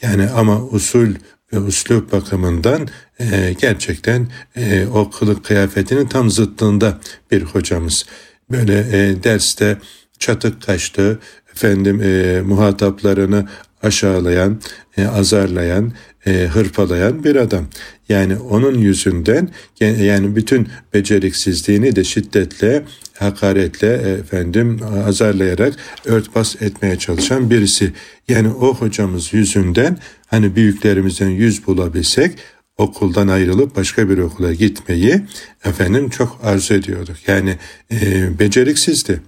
Yani 0.02 0.28
ama 0.28 0.64
usul 0.64 1.08
ve 1.52 1.66
üslup 1.66 2.12
bakımından 2.12 2.88
e, 3.20 3.54
gerçekten 3.60 4.28
e, 4.56 4.86
o 4.86 5.10
kılık 5.10 5.44
kıyafetinin 5.44 6.06
tam 6.06 6.30
zıttında 6.30 7.00
bir 7.30 7.42
hocamız. 7.42 8.04
Böyle 8.50 8.78
e, 8.78 9.22
derste 9.22 9.78
çatık 10.18 10.62
kaçtı, 10.62 11.18
efendim 11.54 12.02
e, 12.02 12.42
muhataplarını 12.42 13.48
aşağılayan, 13.82 14.60
e, 14.96 15.06
azarlayan, 15.06 15.92
e, 16.26 16.30
hırpalayan 16.30 17.24
bir 17.24 17.36
adam. 17.36 17.66
Yani 18.08 18.36
onun 18.36 18.78
yüzünden 18.78 19.48
yani 19.80 20.36
bütün 20.36 20.68
beceriksizliğini 20.94 21.96
de 21.96 22.04
şiddetle, 22.04 22.84
hakaretle 23.18 23.92
efendim 23.92 24.80
azarlayarak 25.06 25.74
örtbas 26.04 26.62
etmeye 26.62 26.98
çalışan 26.98 27.50
birisi. 27.50 27.92
Yani 28.28 28.48
o 28.48 28.74
hocamız 28.74 29.32
yüzünden 29.32 29.98
hani 30.30 30.56
büyüklerimizden 30.56 31.28
yüz 31.28 31.66
bulabilsek 31.66 32.38
okuldan 32.78 33.28
ayrılıp 33.28 33.76
başka 33.76 34.08
bir 34.08 34.18
okula 34.18 34.52
gitmeyi 34.54 35.20
efendim 35.64 36.10
çok 36.10 36.40
arzu 36.42 36.74
ediyorduk. 36.74 37.16
Yani 37.26 37.56
e, 37.92 38.38
beceriksizdi. 38.38 39.20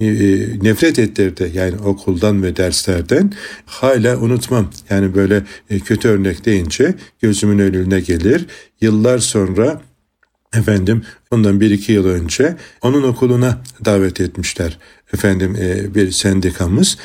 E, 0.00 0.06
nefret 0.62 0.98
ettirdi. 0.98 1.50
Yani 1.54 1.76
okuldan 1.76 2.42
ve 2.42 2.56
derslerden. 2.56 3.32
Hala 3.66 4.16
unutmam. 4.16 4.70
Yani 4.90 5.14
böyle 5.14 5.42
e, 5.70 5.78
kötü 5.78 6.08
örnek 6.08 6.44
deyince 6.44 6.94
gözümün 7.22 7.58
önüne 7.58 8.00
gelir. 8.00 8.46
Yıllar 8.80 9.18
sonra 9.18 9.82
efendim 10.54 11.02
ondan 11.30 11.60
bir 11.60 11.70
iki 11.70 11.92
yıl 11.92 12.06
önce 12.06 12.56
onun 12.82 13.02
okuluna 13.02 13.62
davet 13.84 14.20
etmişler. 14.20 14.78
Efendim 15.14 15.56
e, 15.60 15.94
bir 15.94 16.10
sendikamız. 16.10 16.98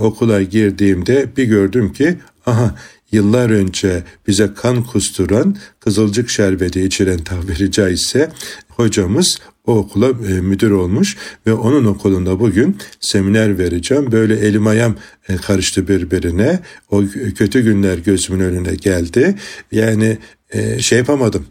Okula 0.00 0.42
girdiğimde 0.42 1.26
bir 1.36 1.44
gördüm 1.44 1.92
ki 1.92 2.16
aha 2.46 2.74
yıllar 3.12 3.50
önce 3.50 4.02
bize 4.26 4.54
kan 4.54 4.84
kusturan 4.84 5.56
kızılcık 5.80 6.30
şerbeti 6.30 6.82
içiren 6.82 7.18
tabiri 7.18 7.70
caizse 7.70 8.32
hocamız 8.68 9.38
o 9.66 9.76
okula 9.76 10.08
e, 10.08 10.40
müdür 10.40 10.70
olmuş 10.70 11.16
ve 11.46 11.52
onun 11.52 11.84
okulunda 11.84 12.40
bugün 12.40 12.76
seminer 13.00 13.58
vereceğim. 13.58 14.12
Böyle 14.12 14.36
elim 14.36 14.66
ayağım 14.66 14.96
e, 15.28 15.36
karıştı 15.36 15.88
birbirine. 15.88 16.60
O 16.90 17.02
kötü 17.36 17.60
günler 17.60 17.98
gözümün 17.98 18.40
önüne 18.40 18.74
geldi. 18.74 19.34
Yani 19.72 20.18
e, 20.50 20.78
şey 20.78 20.98
yapamadım 20.98 21.46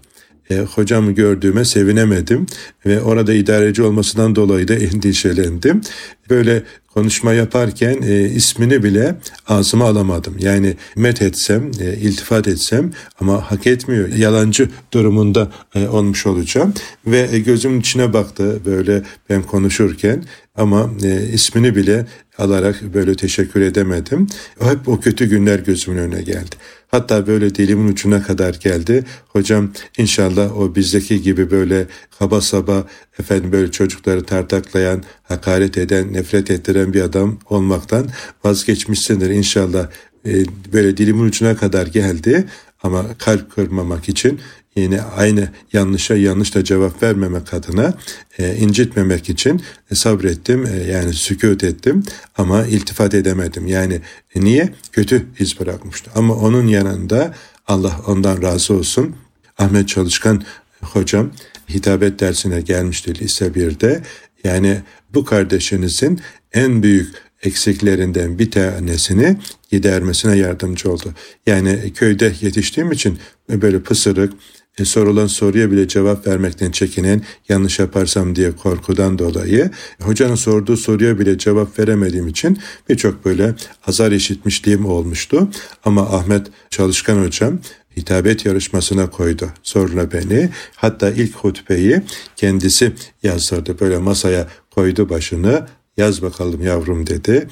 e, 0.52 0.60
hocamı 0.60 1.12
gördüğüme 1.12 1.66
sevinemedim 1.66 2.46
ve 2.86 3.02
orada 3.02 3.34
idareci 3.34 3.84
olmasından 3.84 4.36
dolayı 4.36 4.68
da 4.68 4.76
endişelendim. 4.94 5.82
Böyle 6.30 6.64
konuşma 6.94 7.34
yaparken 7.34 8.02
e, 8.02 8.22
ismini 8.22 8.84
bile 8.84 9.16
ağzıma 9.48 9.86
alamadım. 9.86 10.36
Yani 10.40 10.76
met 10.96 11.22
etsem, 11.22 11.72
e, 11.80 11.98
iltifat 11.98 12.48
etsem 12.48 12.92
ama 13.20 13.52
hak 13.52 13.68
etmiyor. 13.68 14.08
Yalancı 14.08 14.70
durumunda 14.94 15.52
e, 15.76 15.88
olmuş 15.88 16.26
olacağım. 16.26 16.74
Ve 17.08 17.30
e, 17.32 17.40
gözümün 17.40 17.80
içine 17.80 18.14
baktı 18.14 18.60
böyle 18.66 19.04
ben 19.30 19.44
konuşurken 19.44 20.24
ama 20.62 20.90
e, 21.04 21.28
ismini 21.34 21.76
bile 21.76 22.06
alarak 22.38 22.82
böyle 22.94 23.16
teşekkür 23.16 23.62
edemedim. 23.62 24.28
Hep 24.60 24.88
o 24.88 25.00
kötü 25.00 25.26
günler 25.26 25.60
gözümün 25.60 25.98
önüne 25.98 26.22
geldi. 26.22 26.56
Hatta 26.88 27.28
böyle 27.28 27.56
dilimin 27.56 27.92
ucuna 27.92 28.24
kadar 28.24 28.54
geldi. 28.54 29.04
Hocam 29.28 29.72
inşallah 29.98 30.60
o 30.60 30.76
bizdeki 30.76 31.22
gibi 31.22 31.52
böyle 31.52 31.88
kaba 32.20 32.42
saba 32.42 32.88
efendim 33.20 33.52
böyle 33.52 33.72
çocukları 33.72 34.24
tartaklayan, 34.24 35.04
hakaret 35.24 35.78
eden, 35.78 36.14
nefret 36.14 36.52
ettiren 36.52 36.94
bir 36.94 37.02
adam 37.02 37.40
olmaktan 37.50 38.08
vazgeçmişsindir. 38.44 39.30
İnşallah 39.30 39.88
e, 40.26 40.46
böyle 40.74 40.98
dilimin 40.98 41.24
ucuna 41.24 41.56
kadar 41.56 41.88
geldi 41.88 42.46
ama 42.84 43.06
kalp 43.18 43.56
kırmamak 43.56 44.10
için 44.10 44.40
yine 44.76 45.02
aynı 45.02 45.50
yanlışa 45.74 46.16
yanlış 46.16 46.56
da 46.56 46.64
cevap 46.64 47.04
vermemek 47.04 47.54
adına 47.54 47.94
e, 48.40 48.56
incitmemek 48.56 49.30
için 49.30 49.62
e, 49.92 49.96
sabrettim 49.96 50.66
e, 50.66 50.92
yani 50.92 51.14
sükut 51.14 51.64
ettim 51.64 52.04
ama 52.38 52.66
iltifat 52.66 53.14
edemedim. 53.14 53.68
Yani 53.68 54.02
e, 54.36 54.42
niye? 54.42 54.74
Kötü 54.92 55.26
iz 55.40 55.60
bırakmıştı. 55.60 56.12
Ama 56.16 56.36
onun 56.36 56.68
yanında 56.68 57.36
Allah 57.68 58.02
ondan 58.08 58.42
razı 58.42 58.74
olsun. 58.74 59.16
Ahmet 59.58 59.88
Çalışkan 59.88 60.44
hocam 60.82 61.32
hitabet 61.70 62.20
dersine 62.20 62.62
gelmişti 62.62 63.20
lise 63.20 63.48
1'de 63.48 64.02
yani 64.44 64.82
bu 65.14 65.26
kardeşinizin 65.26 66.22
en 66.54 66.84
büyük 66.84 67.16
eksiklerinden 67.44 68.40
bir 68.40 68.52
tanesini 68.52 69.38
gidermesine 69.72 70.38
yardımcı 70.38 70.92
oldu. 70.92 71.14
Yani 71.48 71.94
köyde 71.94 72.34
yetiştiğim 72.42 72.92
için 72.92 73.20
böyle 73.50 73.82
pısırık, 73.82 74.34
e, 74.78 74.86
sorulan 74.86 75.28
soruya 75.28 75.72
bile 75.72 75.88
cevap 75.88 76.28
vermekten 76.28 76.72
çekinen 76.72 77.22
yanlış 77.50 77.80
yaparsam 77.80 78.36
diye 78.36 78.52
korkudan 78.52 79.20
dolayı 79.20 79.72
hocanın 80.02 80.36
sorduğu 80.36 80.78
soruya 80.78 81.20
bile 81.20 81.38
cevap 81.38 81.80
veremediğim 81.80 82.28
için 82.28 82.60
birçok 82.90 83.26
böyle 83.26 83.56
azar 83.88 84.12
işitmişliğim 84.12 84.86
olmuştu. 84.86 85.50
Ama 85.86 86.02
Ahmet 86.02 86.48
Çalışkan 86.70 87.24
hocam 87.24 87.60
hitabet 87.98 88.46
yarışmasına 88.46 89.10
koydu 89.10 89.50
zorla 89.64 90.12
beni. 90.12 90.50
Hatta 90.76 91.10
ilk 91.10 91.36
hutbeyi 91.36 92.02
kendisi 92.36 92.94
yazdırdı. 93.24 93.80
Böyle 93.80 93.98
masaya 93.98 94.48
koydu 94.70 95.10
başını 95.10 95.68
yaz 95.98 96.22
bakalım 96.22 96.64
yavrum 96.64 97.08
dedi 97.08 97.48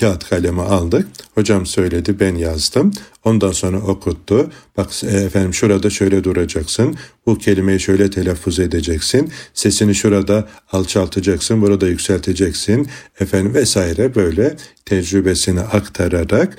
kağıt 0.00 0.28
kalemi 0.28 0.62
aldık. 0.62 1.06
Hocam 1.34 1.66
söyledi 1.66 2.20
ben 2.20 2.34
yazdım. 2.34 2.92
Ondan 3.24 3.52
sonra 3.52 3.78
okuttu. 3.78 4.50
Bak 4.76 5.04
e, 5.04 5.06
efendim 5.06 5.54
şurada 5.54 5.90
şöyle 5.90 6.24
duracaksın. 6.24 6.96
Bu 7.26 7.38
kelimeyi 7.38 7.80
şöyle 7.80 8.10
telaffuz 8.10 8.58
edeceksin. 8.58 9.32
Sesini 9.54 9.94
şurada 9.94 10.48
alçaltacaksın. 10.72 11.62
Burada 11.62 11.88
yükselteceksin. 11.88 12.88
Efendim 13.20 13.54
vesaire 13.54 14.14
böyle 14.14 14.56
tecrübesini 14.84 15.60
aktararak 15.60 16.58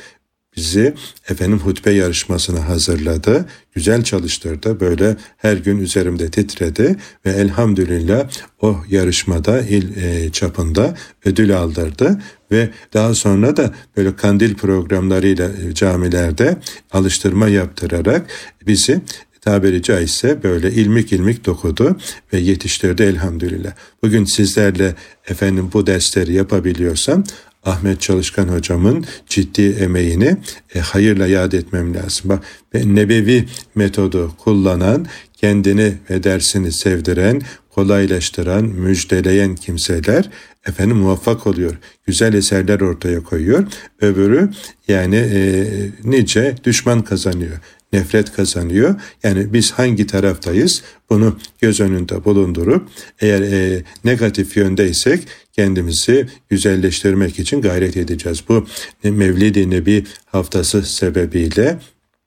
bizi 0.55 0.93
efendim 1.29 1.59
hutbe 1.59 1.91
yarışmasına 1.91 2.67
hazırladı. 2.67 3.45
Güzel 3.73 4.03
çalıştırdı. 4.03 4.79
Böyle 4.79 5.17
her 5.37 5.57
gün 5.57 5.77
üzerimde 5.77 6.31
titredi 6.31 6.95
ve 7.25 7.29
elhamdülillah 7.29 8.29
o 8.61 8.77
yarışmada 8.89 9.61
il 9.61 10.03
e, 10.03 10.31
çapında 10.31 10.97
ödül 11.25 11.57
aldırdı 11.57 12.19
ve 12.51 12.69
daha 12.93 13.15
sonra 13.15 13.57
da 13.57 13.73
böyle 13.97 14.15
kandil 14.15 14.55
programlarıyla 14.55 15.49
e, 15.49 15.73
camilerde 15.73 16.57
alıştırma 16.91 17.47
yaptırarak 17.47 18.27
bizi 18.67 19.01
tabiri 19.41 19.81
caizse 19.81 20.43
böyle 20.43 20.71
ilmik 20.71 21.13
ilmik 21.13 21.45
dokudu 21.45 21.97
ve 22.33 22.39
yetiştirdi 22.39 23.03
elhamdülillah. 23.03 23.71
Bugün 24.03 24.25
sizlerle 24.25 24.95
efendim 25.27 25.69
bu 25.73 25.87
dersleri 25.87 26.33
yapabiliyorsam 26.33 27.23
Ahmet 27.63 28.01
Çalışkan 28.01 28.47
hocamın 28.47 29.05
ciddi 29.27 29.61
emeğini 29.61 30.37
e, 30.75 30.79
hayırla 30.79 31.27
yad 31.27 31.51
etmem 31.51 31.95
lazım. 31.95 32.29
Bak 32.29 32.43
nebevi 32.73 33.45
metodu 33.75 34.31
kullanan, 34.37 35.05
kendini 35.33 35.93
ve 36.09 36.23
dersini 36.23 36.71
sevdiren, 36.71 37.41
kolaylaştıran, 37.69 38.65
müjdeleyen 38.65 39.55
kimseler 39.55 40.29
efendim 40.67 40.97
muvaffak 40.97 41.47
oluyor. 41.47 41.77
Güzel 42.05 42.33
eserler 42.33 42.81
ortaya 42.81 43.23
koyuyor. 43.23 43.67
Öbürü 44.01 44.49
yani 44.87 45.15
e, 45.15 45.65
nice 46.03 46.55
düşman 46.63 47.01
kazanıyor 47.01 47.57
nefret 47.93 48.33
kazanıyor. 48.33 48.95
Yani 49.23 49.53
biz 49.53 49.71
hangi 49.71 50.07
taraftayız 50.07 50.83
bunu 51.09 51.37
göz 51.61 51.79
önünde 51.79 52.25
bulundurup 52.25 52.87
eğer 53.19 53.41
e, 53.41 53.83
negatif 54.03 54.57
yöndeysek 54.57 55.27
kendimizi 55.53 56.27
güzelleştirmek 56.49 57.39
için 57.39 57.61
gayret 57.61 57.97
edeceğiz. 57.97 58.43
Bu 58.49 58.67
Mevlid-i 59.03 59.69
Nebi 59.69 60.03
haftası 60.25 60.83
sebebiyle 60.83 61.79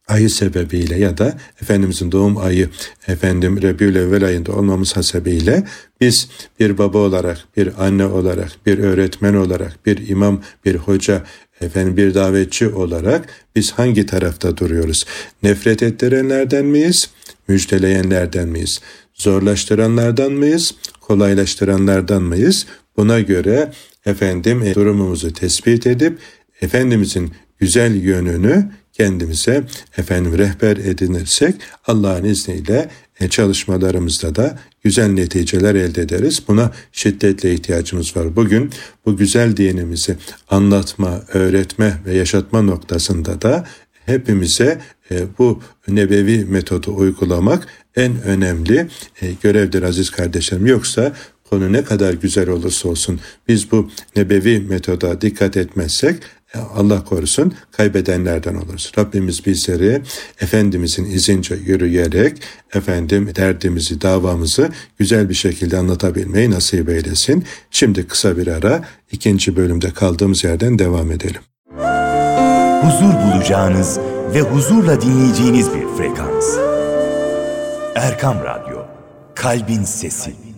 ayı 0.08 0.30
sebebiyle 0.30 0.98
ya 0.98 1.18
da 1.18 1.38
Efendimizin 1.62 2.12
doğum 2.12 2.36
ayı 2.36 2.68
efendim 3.08 3.62
Rebül 3.62 3.96
Evvel 3.96 4.24
ayında 4.24 4.52
olmamız 4.52 4.96
hasebiyle 4.96 5.64
biz 6.00 6.28
bir 6.60 6.78
baba 6.78 6.98
olarak, 6.98 7.38
bir 7.56 7.84
anne 7.84 8.06
olarak, 8.06 8.52
bir 8.66 8.78
öğretmen 8.78 9.34
olarak, 9.34 9.86
bir 9.86 10.08
imam, 10.08 10.40
bir 10.64 10.74
hoca, 10.74 11.22
efendim 11.60 11.96
bir 11.96 12.14
davetçi 12.14 12.68
olarak 12.68 13.28
biz 13.56 13.72
hangi 13.72 14.06
tarafta 14.06 14.56
duruyoruz? 14.56 15.04
Nefret 15.42 15.82
ettirenlerden 15.82 16.64
miyiz? 16.64 17.10
Müjdeleyenlerden 17.48 18.48
miyiz? 18.48 18.80
Zorlaştıranlardan 19.14 20.32
mıyız? 20.32 20.74
Kolaylaştıranlardan 21.00 22.22
mıyız? 22.22 22.66
Buna 22.96 23.20
göre 23.20 23.72
efendim 24.06 24.62
e, 24.62 24.74
durumumuzu 24.74 25.32
tespit 25.32 25.86
edip 25.86 26.18
Efendimizin 26.60 27.32
güzel 27.58 27.94
yönünü 27.94 28.70
kendimize 28.94 29.64
efendim 29.98 30.38
rehber 30.38 30.76
edinirsek 30.76 31.54
Allah'ın 31.86 32.24
izniyle 32.24 32.90
e, 33.20 33.28
çalışmalarımızda 33.28 34.34
da 34.34 34.58
güzel 34.84 35.08
neticeler 35.08 35.74
elde 35.74 36.02
ederiz. 36.02 36.42
Buna 36.48 36.72
şiddetle 36.92 37.54
ihtiyacımız 37.54 38.16
var. 38.16 38.36
Bugün 38.36 38.70
bu 39.06 39.16
güzel 39.16 39.56
dinimizi 39.56 40.16
anlatma, 40.50 41.22
öğretme 41.32 41.98
ve 42.06 42.14
yaşatma 42.14 42.62
noktasında 42.62 43.42
da 43.42 43.64
hepimize 44.06 44.80
e, 45.10 45.22
bu 45.38 45.62
nebevi 45.88 46.44
metodu 46.44 46.96
uygulamak 46.96 47.68
en 47.96 48.22
önemli 48.22 48.88
e, 49.22 49.32
görevdir 49.42 49.82
aziz 49.82 50.10
kardeşlerim. 50.10 50.66
Yoksa 50.66 51.12
konu 51.50 51.72
ne 51.72 51.84
kadar 51.84 52.14
güzel 52.14 52.48
olursa 52.48 52.88
olsun 52.88 53.20
biz 53.48 53.70
bu 53.70 53.90
nebevi 54.16 54.60
metoda 54.60 55.20
dikkat 55.20 55.56
etmezsek 55.56 56.16
Allah 56.74 57.04
korusun 57.04 57.54
kaybedenlerden 57.72 58.54
oluruz. 58.54 58.92
Rabbimiz 58.98 59.46
bizleri 59.46 60.02
Efendimizin 60.40 61.04
izince 61.04 61.54
yürüyerek 61.54 62.42
efendim 62.74 63.30
derdimizi, 63.36 64.00
davamızı 64.00 64.68
güzel 64.98 65.28
bir 65.28 65.34
şekilde 65.34 65.78
anlatabilmeyi 65.78 66.50
nasip 66.50 66.88
eylesin. 66.88 67.44
Şimdi 67.70 68.06
kısa 68.06 68.36
bir 68.36 68.46
ara 68.46 68.84
ikinci 69.12 69.56
bölümde 69.56 69.90
kaldığımız 69.90 70.44
yerden 70.44 70.78
devam 70.78 71.10
edelim. 71.10 71.40
Huzur 72.82 73.14
bulacağınız 73.14 73.98
ve 74.34 74.40
huzurla 74.40 75.00
dinleyeceğiniz 75.00 75.68
bir 75.74 75.96
frekans. 75.96 76.56
Erkam 77.94 78.36
Radyo, 78.44 78.78
Kalbin 79.34 79.84
Sesi. 79.84 80.53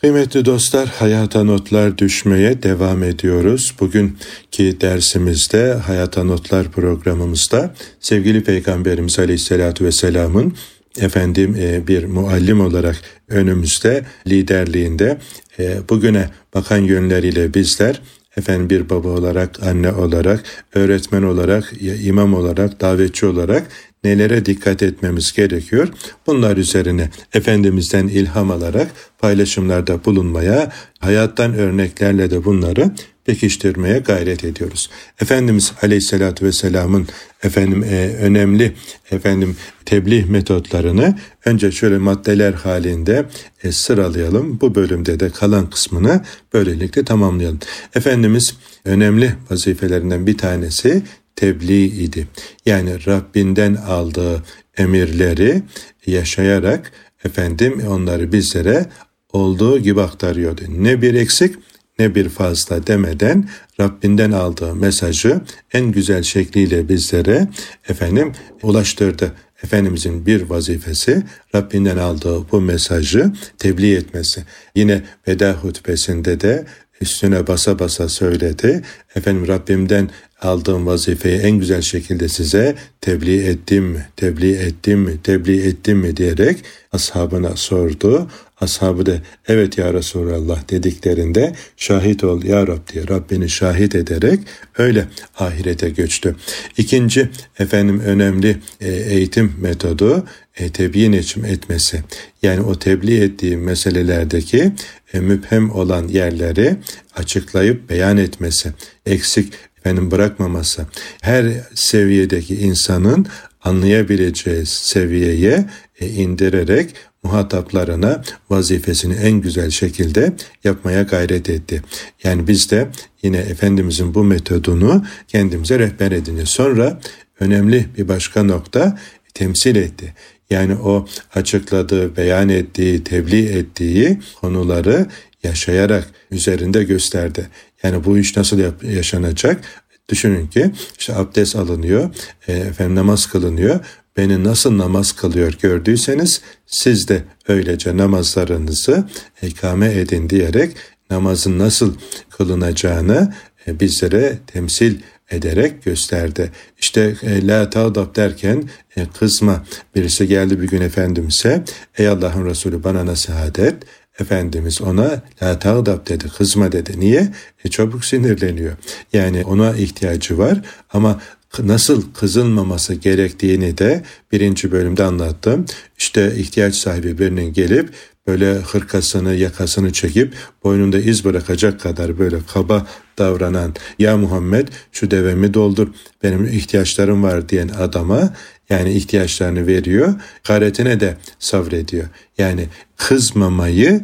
Kıymetli 0.00 0.44
dostlar, 0.44 0.88
hayata 0.88 1.44
notlar 1.44 1.98
düşmeye 1.98 2.62
devam 2.62 3.02
ediyoruz. 3.02 3.74
Bugünkü 3.80 4.80
dersimizde, 4.80 5.72
hayata 5.72 6.24
notlar 6.24 6.70
programımızda 6.70 7.74
sevgili 8.00 8.44
Peygamberimiz 8.44 9.18
Aleyhisselatü 9.18 9.84
Vesselam'ın 9.84 10.54
efendim 10.98 11.56
e, 11.60 11.86
bir 11.86 12.04
muallim 12.04 12.60
olarak 12.60 12.96
önümüzde 13.28 14.04
liderliğinde 14.26 15.18
e, 15.58 15.78
bugüne 15.88 16.30
bakan 16.54 16.78
yönleriyle 16.78 17.54
bizler 17.54 18.00
efendim 18.36 18.70
bir 18.70 18.90
baba 18.90 19.08
olarak, 19.08 19.62
anne 19.62 19.92
olarak, 19.92 20.44
öğretmen 20.74 21.22
olarak, 21.22 21.72
imam 22.04 22.34
olarak, 22.34 22.80
davetçi 22.80 23.26
olarak 23.26 23.66
nelere 24.04 24.46
dikkat 24.46 24.82
etmemiz 24.82 25.32
gerekiyor? 25.32 25.88
Bunlar 26.26 26.56
üzerine 26.56 27.10
Efendimiz'den 27.34 28.08
ilham 28.08 28.50
alarak 28.50 28.88
paylaşımlarda 29.18 30.04
bulunmaya, 30.04 30.72
hayattan 30.98 31.54
örneklerle 31.54 32.30
de 32.30 32.44
bunları 32.44 32.90
pekiştirmeye 33.26 33.98
gayret 33.98 34.44
ediyoruz. 34.44 34.90
Efendimiz 35.20 35.72
Aleyhisselatü 35.82 36.46
Vesselam'ın 36.46 37.08
efendim 37.42 37.84
e, 37.84 38.16
önemli 38.20 38.72
efendim 39.10 39.56
tebliğ 39.84 40.24
metotlarını 40.24 41.18
önce 41.44 41.72
şöyle 41.72 41.98
maddeler 41.98 42.52
halinde 42.52 43.26
e, 43.62 43.72
sıralayalım. 43.72 44.60
Bu 44.60 44.74
bölümde 44.74 45.20
de 45.20 45.30
kalan 45.30 45.70
kısmını 45.70 46.24
böylelikle 46.52 47.04
tamamlayalım. 47.04 47.60
Efendimiz 47.94 48.56
önemli 48.84 49.34
vazifelerinden 49.50 50.26
bir 50.26 50.38
tanesi 50.38 51.02
tebliğ 51.36 51.84
idi. 51.84 52.28
Yani 52.66 53.06
Rabbinden 53.06 53.74
aldığı 53.74 54.42
emirleri 54.76 55.62
yaşayarak 56.06 56.92
efendim 57.24 57.82
onları 57.88 58.32
bizlere 58.32 58.86
olduğu 59.32 59.78
gibi 59.78 60.00
aktarıyordu. 60.00 60.62
Ne 60.68 61.02
bir 61.02 61.14
eksik 61.14 61.54
ne 61.98 62.14
bir 62.14 62.28
fazla 62.28 62.86
demeden 62.86 63.48
Rabbinden 63.80 64.32
aldığı 64.32 64.74
mesajı 64.74 65.40
en 65.72 65.92
güzel 65.92 66.22
şekliyle 66.22 66.88
bizlere 66.88 67.48
efendim 67.88 68.32
ulaştırdı. 68.62 69.32
Efendimizin 69.62 70.26
bir 70.26 70.42
vazifesi 70.42 71.22
Rabbinden 71.54 71.96
aldığı 71.96 72.50
bu 72.52 72.60
mesajı 72.60 73.32
tebliğ 73.58 73.94
etmesi. 73.94 74.44
Yine 74.74 75.02
veda 75.28 75.52
hutbesinde 75.52 76.40
de 76.40 76.66
üstüne 77.00 77.46
basa 77.46 77.78
basa 77.78 78.08
söyledi. 78.08 78.82
Efendim 79.14 79.48
Rabbimden 79.48 80.10
aldığım 80.42 80.86
vazifeyi 80.86 81.38
en 81.38 81.58
güzel 81.58 81.82
şekilde 81.82 82.28
size 82.28 82.74
tebliğ 83.00 83.46
ettim 83.46 83.98
tebliğ 84.16 84.54
ettim 84.54 85.20
tebliğ 85.24 85.66
ettim 85.66 85.98
mi 85.98 86.16
diyerek 86.16 86.64
ashabına 86.92 87.56
sordu. 87.56 88.28
Ashabı 88.60 89.06
da 89.06 89.12
evet 89.48 89.78
ya 89.78 89.94
Resulallah 89.94 90.70
dediklerinde 90.70 91.52
şahit 91.76 92.24
ol 92.24 92.42
ya 92.42 92.66
Rab 92.66 92.92
diye 92.92 93.08
Rabbini 93.08 93.48
şahit 93.48 93.94
ederek 93.94 94.40
öyle 94.78 95.08
ahirete 95.38 95.90
göçtü. 95.90 96.36
İkinci 96.78 97.28
efendim 97.58 98.00
önemli 98.00 98.56
e, 98.80 98.90
eğitim 98.90 99.52
metodu 99.60 100.24
e, 100.56 100.68
tebyin 100.68 101.12
etmesi. 101.44 102.02
Yani 102.42 102.60
o 102.60 102.78
tebliğ 102.78 103.20
ettiği 103.20 103.56
meselelerdeki 103.56 104.72
e, 105.12 105.20
müphem 105.20 105.70
olan 105.70 106.08
yerleri 106.08 106.76
açıklayıp 107.16 107.90
beyan 107.90 108.16
etmesi. 108.16 108.72
Eksik 109.06 109.52
efendim 109.78 110.10
bırakmaması. 110.10 110.86
Her 111.20 111.46
seviyedeki 111.74 112.54
insanın 112.54 113.26
anlayabileceği 113.62 114.66
seviyeye 114.66 115.64
e, 116.00 116.08
indirerek 116.08 116.94
muhataplarına 117.22 118.22
vazifesini 118.50 119.14
en 119.14 119.40
güzel 119.40 119.70
şekilde 119.70 120.32
yapmaya 120.64 121.02
gayret 121.02 121.50
etti. 121.50 121.82
Yani 122.24 122.48
biz 122.48 122.70
de 122.70 122.88
yine 123.22 123.38
Efendimizin 123.38 124.14
bu 124.14 124.24
metodunu 124.24 125.04
kendimize 125.28 125.78
rehber 125.78 126.12
edince 126.12 126.46
sonra 126.46 127.00
önemli 127.40 127.86
bir 127.98 128.08
başka 128.08 128.42
nokta 128.42 128.98
temsil 129.34 129.76
etti. 129.76 130.14
Yani 130.50 130.74
o 130.74 131.06
açıkladığı, 131.34 132.16
beyan 132.16 132.48
ettiği, 132.48 133.04
tebliğ 133.04 133.48
ettiği 133.48 134.20
konuları 134.40 135.06
yaşayarak 135.42 136.10
üzerinde 136.30 136.84
gösterdi. 136.84 137.48
Yani 137.82 138.04
bu 138.04 138.18
iş 138.18 138.36
nasıl 138.36 138.58
yaşanacak? 138.82 139.60
Düşünün 140.08 140.46
ki 140.46 140.70
işte 140.98 141.14
abdest 141.14 141.56
alınıyor, 141.56 142.10
e, 142.48 142.52
efendim 142.52 142.94
namaz 142.94 143.26
kılınıyor. 143.26 143.80
Beni 144.16 144.44
nasıl 144.44 144.78
namaz 144.78 145.12
kılıyor 145.12 145.52
gördüyseniz 145.62 146.40
siz 146.66 147.08
de 147.08 147.24
öylece 147.48 147.96
namazlarınızı 147.96 149.04
ikame 149.42 149.92
edin 149.92 150.30
diyerek 150.30 150.76
namazın 151.10 151.58
nasıl 151.58 151.94
kılınacağını 152.30 153.34
e, 153.66 153.80
bizlere 153.80 154.38
temsil 154.46 154.94
ederek 155.30 155.84
gösterdi. 155.84 156.50
İşte 156.78 157.16
e, 157.22 157.46
la 157.46 157.70
tağdab 157.70 158.16
derken 158.16 158.68
e, 158.96 159.06
kızma 159.18 159.64
birisi 159.94 160.28
geldi 160.28 160.60
bir 160.60 160.68
gün 160.68 160.80
Efendimiz'e 160.80 161.64
ey 161.98 162.08
Allah'ın 162.08 162.46
Resulü 162.46 162.84
bana 162.84 163.06
nasihat 163.06 163.58
et. 163.58 163.74
Efendimiz 164.20 164.82
ona 164.82 165.22
la 165.42 165.58
tağdab 165.58 166.08
dedi 166.08 166.24
kızma 166.28 166.72
dedi. 166.72 167.00
Niye? 167.00 167.28
E, 167.64 167.68
çabuk 167.68 168.04
sinirleniyor. 168.04 168.76
Yani 169.12 169.44
ona 169.44 169.76
ihtiyacı 169.76 170.38
var 170.38 170.60
ama 170.92 171.20
nasıl 171.58 172.12
kızılmaması 172.12 172.94
gerektiğini 172.94 173.78
de 173.78 174.02
birinci 174.32 174.72
bölümde 174.72 175.04
anlattım. 175.04 175.66
İşte 175.98 176.34
ihtiyaç 176.36 176.74
sahibi 176.74 177.18
birinin 177.18 177.52
gelip 177.52 177.90
böyle 178.26 178.54
hırkasını 178.54 179.34
yakasını 179.34 179.92
çekip 179.92 180.34
boynunda 180.64 180.98
iz 180.98 181.24
bırakacak 181.24 181.80
kadar 181.80 182.18
böyle 182.18 182.36
kaba 182.52 182.86
davranan 183.18 183.74
ya 183.98 184.16
Muhammed 184.16 184.68
şu 184.92 185.10
devemi 185.10 185.54
doldur 185.54 185.88
benim 186.22 186.44
ihtiyaçlarım 186.46 187.22
var 187.22 187.48
diyen 187.48 187.68
adama 187.68 188.34
yani 188.70 188.92
ihtiyaçlarını 188.92 189.66
veriyor 189.66 190.14
garetine 190.44 191.00
de 191.00 191.16
sabrediyor. 191.38 192.06
Yani 192.38 192.68
kızmamayı 192.96 194.00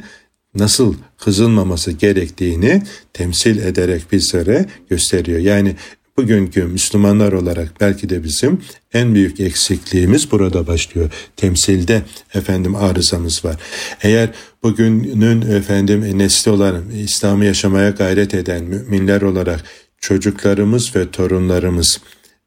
nasıl 0.54 0.94
kızılmaması 1.18 1.92
gerektiğini 1.92 2.82
temsil 3.12 3.58
ederek 3.62 4.12
bizlere 4.12 4.66
gösteriyor. 4.90 5.38
Yani 5.38 5.76
bugünkü 6.16 6.64
Müslümanlar 6.64 7.32
olarak 7.32 7.80
belki 7.80 8.08
de 8.08 8.24
bizim 8.24 8.60
en 8.92 9.14
büyük 9.14 9.40
eksikliğimiz 9.40 10.30
burada 10.30 10.66
başlıyor. 10.66 11.10
Temsilde 11.36 12.02
efendim 12.34 12.74
arızamız 12.74 13.44
var. 13.44 13.56
Eğer 14.02 14.30
bugünün 14.62 15.42
efendim 15.42 16.18
nesli 16.18 16.50
olan 16.50 16.90
İslam'ı 16.90 17.44
yaşamaya 17.44 17.90
gayret 17.90 18.34
eden 18.34 18.64
müminler 18.64 19.22
olarak 19.22 19.64
çocuklarımız 19.98 20.96
ve 20.96 21.10
torunlarımız 21.10 22.00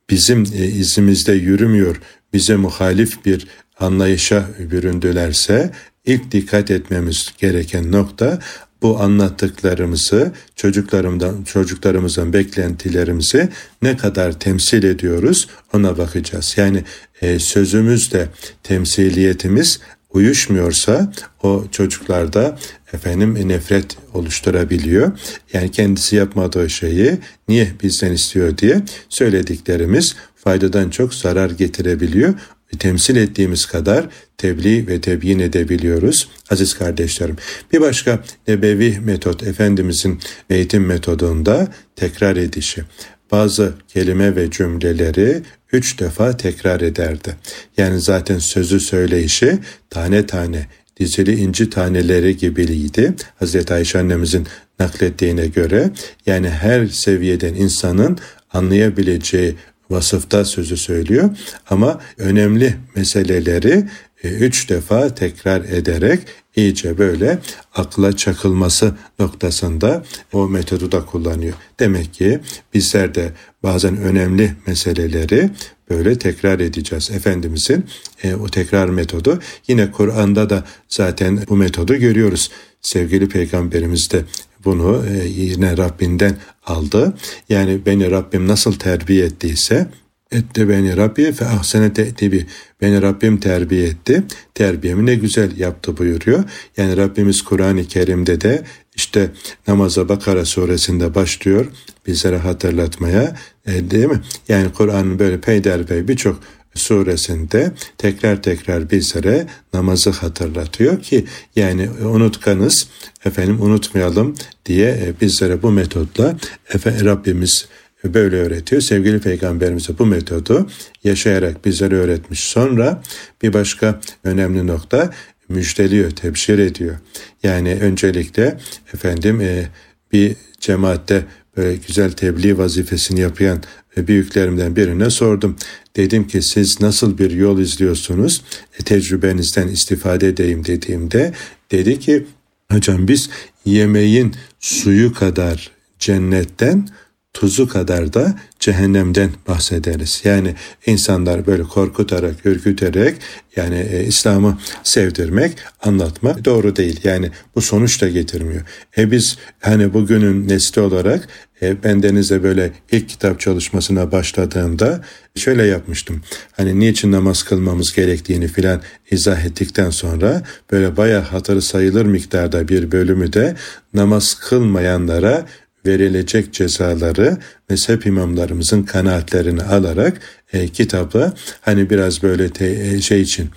bizim 0.09 0.43
e, 0.43 0.65
izimizde 0.65 1.33
yürümüyor, 1.33 2.01
bize 2.33 2.55
muhalif 2.55 3.25
bir 3.25 3.47
anlayışa 3.79 4.49
büründülerse 4.71 5.71
ilk 6.05 6.31
dikkat 6.31 6.71
etmemiz 6.71 7.33
gereken 7.37 7.91
nokta 7.91 8.39
bu 8.85 8.99
anlattıklarımızı 8.99 10.31
çocuklarımdan 10.55 11.43
çocuklarımızdan 11.43 12.33
beklentilerimizi 12.33 13.49
ne 13.81 13.97
kadar 13.97 14.39
temsil 14.39 14.83
ediyoruz 14.83 15.47
ona 15.73 15.97
bakacağız. 15.97 16.53
Yani 16.57 16.83
e, 17.21 17.39
sözümüzle 17.39 18.27
temsiliyetimiz 18.63 19.79
uyuşmuyorsa 20.09 21.13
o 21.43 21.63
çocuklarda 21.71 22.57
efendim 22.93 23.47
nefret 23.47 23.97
oluşturabiliyor. 24.13 25.11
Yani 25.53 25.71
kendisi 25.71 26.15
yapmadığı 26.15 26.69
şeyi 26.69 27.17
niye 27.47 27.71
bizden 27.83 28.11
istiyor 28.11 28.57
diye 28.57 28.81
söylediklerimiz 29.09 30.15
faydadan 30.35 30.89
çok 30.89 31.13
zarar 31.13 31.49
getirebiliyor 31.49 32.33
temsil 32.79 33.15
ettiğimiz 33.15 33.65
kadar 33.65 34.07
tebliğ 34.37 34.87
ve 34.87 35.01
tebyin 35.01 35.39
edebiliyoruz 35.39 36.29
aziz 36.49 36.73
kardeşlerim. 36.73 37.35
Bir 37.73 37.81
başka 37.81 38.23
nebevi 38.47 38.99
metot 38.99 39.43
Efendimizin 39.43 40.19
eğitim 40.49 40.85
metodunda 40.85 41.67
tekrar 41.95 42.35
edişi. 42.35 42.83
Bazı 43.31 43.73
kelime 43.87 44.35
ve 44.35 44.51
cümleleri 44.51 45.41
üç 45.71 45.99
defa 45.99 46.37
tekrar 46.37 46.81
ederdi. 46.81 47.35
Yani 47.77 48.01
zaten 48.01 48.39
sözü 48.39 48.79
söyleyişi 48.79 49.59
tane 49.89 50.25
tane 50.25 50.67
dizili 50.99 51.35
inci 51.35 51.69
taneleri 51.69 52.37
gibiydi. 52.37 53.13
Hazreti 53.39 53.73
Ayşe 53.73 53.99
annemizin 53.99 54.47
naklettiğine 54.79 55.47
göre 55.47 55.91
yani 56.25 56.49
her 56.49 56.87
seviyeden 56.87 57.53
insanın 57.53 58.17
anlayabileceği 58.53 59.55
vasıfta 59.89 60.45
sözü 60.45 60.77
söylüyor 60.77 61.29
ama 61.69 62.01
önemli 62.17 62.77
meseleleri 62.95 63.85
e, 64.23 64.27
üç 64.27 64.69
defa 64.69 65.15
tekrar 65.15 65.61
ederek 65.61 66.19
iyice 66.55 66.97
böyle 66.97 67.39
akla 67.75 68.15
çakılması 68.15 68.95
noktasında 69.19 70.03
o 70.33 70.47
metodu 70.47 70.91
da 70.91 71.05
kullanıyor. 71.05 71.53
Demek 71.79 72.13
ki 72.13 72.39
bizler 72.73 73.15
de 73.15 73.31
bazen 73.63 73.97
önemli 73.97 74.55
meseleleri 74.67 75.49
böyle 75.89 76.17
tekrar 76.17 76.59
edeceğiz. 76.59 77.11
Efendimizin 77.11 77.85
e, 78.23 78.35
o 78.35 78.47
tekrar 78.47 78.89
metodu 78.89 79.39
yine 79.67 79.91
Kur'an'da 79.91 80.49
da 80.49 80.63
zaten 80.89 81.39
bu 81.49 81.55
metodu 81.55 81.95
görüyoruz. 81.95 82.51
Sevgili 82.81 83.29
peygamberimiz 83.29 84.11
de 84.11 84.23
bunu 84.65 85.05
e, 85.09 85.27
yine 85.27 85.77
Rabbinden 85.77 86.37
aldı. 86.65 87.13
Yani 87.49 87.85
beni 87.85 88.11
Rabbim 88.11 88.47
nasıl 88.47 88.73
terbiye 88.73 89.25
ettiyse 89.25 89.87
etti 90.31 90.69
beni 90.69 90.97
Rabbi 90.97 91.31
fe 91.31 91.45
ahsene 91.45 91.93
te'tibi. 91.93 92.45
Beni 92.81 93.01
Rabbim 93.01 93.39
terbiye 93.39 93.87
etti. 93.87 94.23
Terbiyemi 94.53 95.05
ne 95.05 95.15
güzel 95.15 95.57
yaptı 95.57 95.97
buyuruyor. 95.97 96.43
Yani 96.77 96.97
Rabbimiz 96.97 97.41
Kur'an-ı 97.41 97.85
Kerim'de 97.85 98.41
de 98.41 98.63
işte 98.95 99.31
namaza 99.67 100.09
Bakara 100.09 100.45
suresinde 100.45 101.15
başlıyor 101.15 101.65
bizlere 102.07 102.37
hatırlatmaya 102.37 103.35
e, 103.65 103.91
değil 103.91 104.05
mi? 104.05 104.21
Yani 104.47 104.71
Kur'an'ın 104.73 105.19
böyle 105.19 105.41
peyderpey 105.41 106.07
birçok 106.07 106.39
suresinde 106.75 107.71
tekrar 107.97 108.41
tekrar 108.41 108.91
bizlere 108.91 109.47
namazı 109.73 110.09
hatırlatıyor 110.09 111.01
ki 111.01 111.25
yani 111.55 111.89
unutkanız 111.89 112.87
efendim 113.25 113.61
unutmayalım 113.61 114.35
diye 114.65 114.89
e, 114.89 115.21
bizlere 115.21 115.61
bu 115.61 115.71
metotla 115.71 116.37
efendim 116.73 117.05
Rabbimiz 117.05 117.67
böyle 118.03 118.35
öğretiyor. 118.35 118.81
Sevgili 118.81 119.19
Peygamberimiz 119.19 119.99
bu 119.99 120.05
metodu 120.05 120.69
yaşayarak 121.03 121.65
bizlere 121.65 121.95
öğretmiş. 121.95 122.39
Sonra 122.43 123.03
bir 123.41 123.53
başka 123.53 124.01
önemli 124.23 124.67
nokta 124.67 125.13
müjdeliyor, 125.49 126.11
tebşir 126.11 126.59
ediyor. 126.59 126.95
Yani 127.43 127.77
öncelikle 127.81 128.57
efendim 128.93 129.41
e, 129.41 129.69
bir 130.11 130.35
cemaatte 130.59 131.25
böyle 131.57 131.75
güzel 131.87 132.11
tebliğ 132.11 132.57
vazifesini 132.57 133.19
yapan 133.19 133.63
büyüklerimden 133.97 134.75
birine 134.75 135.09
sordum. 135.09 135.55
Dedim 135.95 136.27
ki 136.27 136.41
siz 136.41 136.81
nasıl 136.81 137.17
bir 137.17 137.31
yol 137.31 137.59
izliyorsunuz? 137.59 138.43
E, 138.79 138.83
tecrübenizden 138.83 139.67
istifade 139.67 140.27
edeyim 140.27 140.65
dediğimde 140.65 141.33
dedi 141.71 141.99
ki 141.99 142.25
hocam 142.71 143.07
biz 143.07 143.29
yemeğin 143.65 144.35
suyu 144.59 145.13
kadar 145.13 145.71
cennetten 145.99 146.89
tuzu 147.35 147.67
kadar 147.67 148.13
da 148.13 148.35
cehennemden 148.59 149.29
bahsederiz. 149.47 150.21
Yani 150.23 150.55
insanlar 150.85 151.47
böyle 151.47 151.63
korkutarak, 151.63 152.45
ürküterek 152.45 153.15
yani 153.55 153.87
e, 153.91 154.03
İslam'ı 154.03 154.57
sevdirmek, 154.83 155.57
anlatmak 155.83 156.45
doğru 156.45 156.75
değil. 156.75 156.99
Yani 157.03 157.31
bu 157.55 157.61
sonuç 157.61 158.01
da 158.01 158.09
getirmiyor. 158.09 158.61
E 158.97 159.11
biz 159.11 159.37
hani 159.59 159.93
bugünün 159.93 160.47
nesli 160.47 160.81
olarak 160.81 161.27
e, 161.61 161.83
ben 161.83 162.03
Deniz'de 162.03 162.43
böyle 162.43 162.71
ilk 162.91 163.09
kitap 163.09 163.39
çalışmasına 163.39 164.11
başladığımda 164.11 165.01
şöyle 165.35 165.65
yapmıştım. 165.65 166.21
Hani 166.51 166.79
niçin 166.79 167.11
namaz 167.11 167.43
kılmamız 167.43 167.93
gerektiğini 167.93 168.47
filan 168.47 168.81
izah 169.11 169.45
ettikten 169.45 169.89
sonra 169.89 170.43
böyle 170.71 170.97
bayağı 170.97 171.21
hatırı 171.21 171.61
sayılır 171.61 172.05
miktarda 172.05 172.67
bir 172.67 172.91
bölümü 172.91 173.33
de 173.33 173.55
namaz 173.93 174.33
kılmayanlara 174.33 175.45
verilecek 175.85 176.53
cezaları 176.53 177.37
mezhep 177.69 178.05
imamlarımızın 178.05 178.83
kanaatlerini 178.83 179.63
alarak 179.63 180.21
e, 180.53 180.67
kitapla 180.67 181.33
hani 181.61 181.89
biraz 181.89 182.23
böyle 182.23 182.49
te, 182.49 182.67
e, 182.67 183.01
şey 183.01 183.21
için 183.21 183.49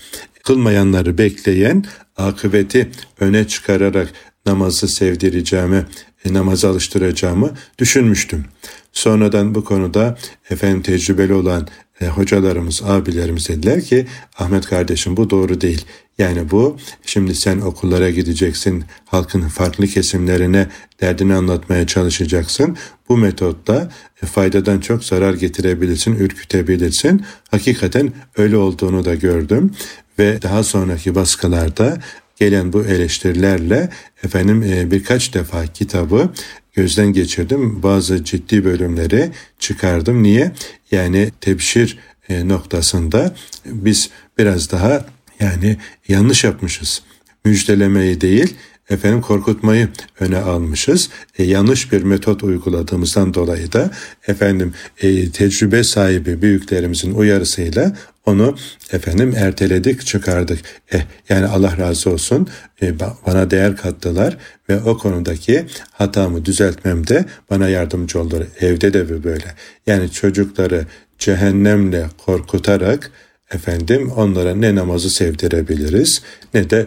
kılmayanları 0.44 1.18
bekleyen 1.18 1.84
akıbeti 2.16 2.90
öne 3.20 3.46
çıkararak 3.48 4.08
namazı 4.46 4.88
sevdireceğimi, 4.88 5.86
e, 6.24 6.32
namazı 6.32 6.68
alıştıracağımı 6.68 7.50
düşünmüştüm. 7.78 8.44
Sonradan 8.92 9.54
bu 9.54 9.64
konuda 9.64 10.18
efendim 10.50 10.82
tecrübeli 10.82 11.32
olan 11.32 11.68
e, 12.00 12.06
hocalarımız, 12.06 12.82
abilerimiz 12.82 13.48
dediler 13.48 13.80
ki 13.80 14.06
Ahmet 14.38 14.66
kardeşim 14.66 15.16
bu 15.16 15.30
doğru 15.30 15.60
değil. 15.60 15.84
Yani 16.18 16.50
bu 16.50 16.76
şimdi 17.06 17.34
sen 17.34 17.60
okullara 17.60 18.10
gideceksin, 18.10 18.84
halkın 19.04 19.40
farklı 19.40 19.86
kesimlerine 19.86 20.66
derdini 21.00 21.34
anlatmaya 21.34 21.86
çalışacaksın. 21.86 22.76
Bu 23.08 23.16
metotla 23.16 23.90
e, 24.22 24.26
faydadan 24.26 24.80
çok 24.80 25.04
zarar 25.04 25.34
getirebilirsin, 25.34 26.14
ürkütebilirsin. 26.14 27.24
Hakikaten 27.50 28.12
öyle 28.36 28.56
olduğunu 28.56 29.04
da 29.04 29.14
gördüm 29.14 29.70
ve 30.18 30.42
daha 30.42 30.62
sonraki 30.62 31.14
baskılarda 31.14 31.98
gelen 32.38 32.72
bu 32.72 32.84
eleştirilerle 32.84 33.88
efendim 34.24 34.62
e, 34.62 34.90
birkaç 34.90 35.34
defa 35.34 35.66
kitabı 35.66 36.30
gözden 36.74 37.12
geçirdim. 37.12 37.82
Bazı 37.82 38.24
ciddi 38.24 38.64
bölümleri 38.64 39.30
çıkardım. 39.58 40.22
Niye? 40.22 40.52
Yani 40.90 41.30
tebşir 41.40 41.98
e, 42.28 42.48
noktasında 42.48 43.34
biz 43.66 44.10
biraz 44.38 44.70
daha 44.70 45.06
yani 45.40 45.76
yanlış 46.08 46.44
yapmışız. 46.44 47.02
Müjdelemeyi 47.44 48.20
değil, 48.20 48.54
efendim 48.90 49.20
korkutmayı 49.20 49.88
öne 50.20 50.38
almışız. 50.38 51.10
E, 51.38 51.44
yanlış 51.44 51.92
bir 51.92 52.02
metot 52.02 52.42
uyguladığımızdan 52.42 53.34
dolayı 53.34 53.72
da 53.72 53.90
efendim 54.28 54.74
e, 55.02 55.30
tecrübe 55.30 55.84
sahibi 55.84 56.42
büyüklerimizin 56.42 57.14
uyarısıyla 57.14 57.92
onu 58.28 58.56
efendim 58.92 59.34
erteledik, 59.36 60.06
çıkardık. 60.06 60.58
Eh, 60.92 61.00
yani 61.28 61.46
Allah 61.46 61.78
razı 61.78 62.10
olsun 62.10 62.48
e, 62.82 63.00
bana 63.00 63.50
değer 63.50 63.76
kattılar 63.76 64.36
ve 64.68 64.80
o 64.82 64.98
konudaki 64.98 65.66
hatamı 65.92 66.44
düzeltmemde 66.44 67.24
bana 67.50 67.68
yardımcı 67.68 68.20
oldular. 68.20 68.44
Evde 68.60 68.92
de 68.92 69.24
böyle. 69.24 69.54
Yani 69.86 70.10
çocukları 70.10 70.86
cehennemle 71.18 72.06
korkutarak 72.26 73.10
efendim 73.50 74.10
onlara 74.10 74.54
ne 74.54 74.74
namazı 74.74 75.10
sevdirebiliriz 75.10 76.22
ne 76.54 76.70
de 76.70 76.86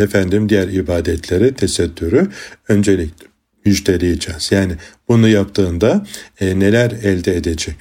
efendim 0.00 0.48
diğer 0.48 0.68
ibadetleri 0.68 1.54
tesettürü 1.54 2.28
öncelikle 2.68 3.26
müjdeleyeceğiz. 3.64 4.52
Yani 4.52 4.72
bunu 5.08 5.28
yaptığında 5.28 6.06
e, 6.40 6.58
neler 6.58 6.90
elde 6.90 7.36
edecek, 7.36 7.74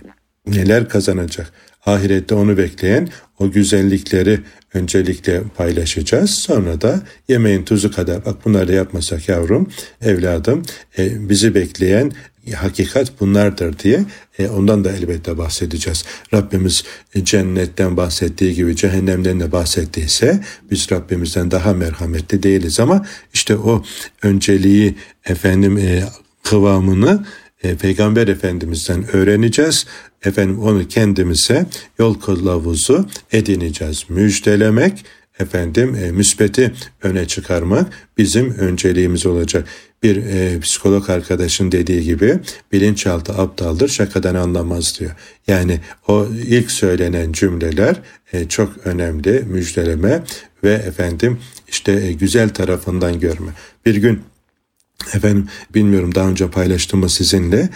neler 0.47 0.89
kazanacak, 0.89 1.51
ahirette 1.85 2.35
onu 2.35 2.57
bekleyen 2.57 3.09
o 3.39 3.51
güzellikleri 3.51 4.39
öncelikle 4.73 5.41
paylaşacağız. 5.57 6.29
Sonra 6.29 6.81
da 6.81 7.01
yemeğin 7.27 7.63
tuzu 7.63 7.91
kadar 7.91 8.25
bak 8.25 8.45
bunları 8.45 8.67
da 8.67 8.73
yapmasak 8.73 9.29
yavrum, 9.29 9.69
evladım 10.01 10.63
e, 10.97 11.29
bizi 11.29 11.55
bekleyen 11.55 12.11
hakikat 12.53 13.19
bunlardır 13.19 13.79
diye 13.79 14.05
e, 14.39 14.47
ondan 14.47 14.83
da 14.83 14.91
elbette 14.91 15.37
bahsedeceğiz. 15.37 16.05
Rabbimiz 16.33 16.83
e, 17.15 17.25
cennetten 17.25 17.97
bahsettiği 17.97 18.55
gibi 18.55 18.75
cehennemden 18.75 19.39
de 19.39 19.51
bahsettiyse 19.51 20.43
biz 20.71 20.91
Rabbimizden 20.91 21.51
daha 21.51 21.73
merhametli 21.73 22.43
değiliz 22.43 22.79
ama 22.79 23.05
işte 23.33 23.57
o 23.57 23.83
önceliği 24.23 24.95
efendim 25.25 25.77
e, 25.77 26.03
kıvamını 26.43 27.25
e, 27.63 27.75
Peygamber 27.75 28.27
Efendimiz'den 28.27 29.15
öğreneceğiz. 29.15 29.85
Efendim 30.25 30.59
onu 30.59 30.87
kendimize 30.87 31.65
yol 31.99 32.13
kılavuzu 32.13 33.07
edineceğiz. 33.31 34.03
Müjdelemek, 34.09 35.05
efendim 35.39 35.95
e, 35.95 36.11
müsbeti 36.11 36.73
öne 37.03 37.27
çıkarmak 37.27 37.93
bizim 38.17 38.53
önceliğimiz 38.53 39.25
olacak. 39.25 39.67
Bir 40.03 40.25
e, 40.25 40.59
psikolog 40.59 41.09
arkadaşın 41.09 41.71
dediği 41.71 42.03
gibi 42.03 42.39
bilinçaltı 42.71 43.33
aptaldır 43.33 43.87
şakadan 43.87 44.35
anlamaz 44.35 44.99
diyor. 44.99 45.11
Yani 45.47 45.79
o 46.07 46.27
ilk 46.47 46.71
söylenen 46.71 47.31
cümleler 47.31 48.01
e, 48.33 48.47
çok 48.47 48.77
önemli 48.87 49.43
müjdeleme 49.47 50.23
ve 50.63 50.73
efendim 50.73 51.39
işte 51.67 51.91
e, 51.91 52.13
güzel 52.13 52.49
tarafından 52.49 53.19
görme. 53.19 53.51
Bir 53.85 53.95
gün 53.95 54.21
efendim 55.13 55.47
bilmiyorum 55.73 56.15
daha 56.15 56.29
önce 56.29 56.49
paylaştım 56.49 56.99
mı 56.99 57.09
sizinle 57.09 57.69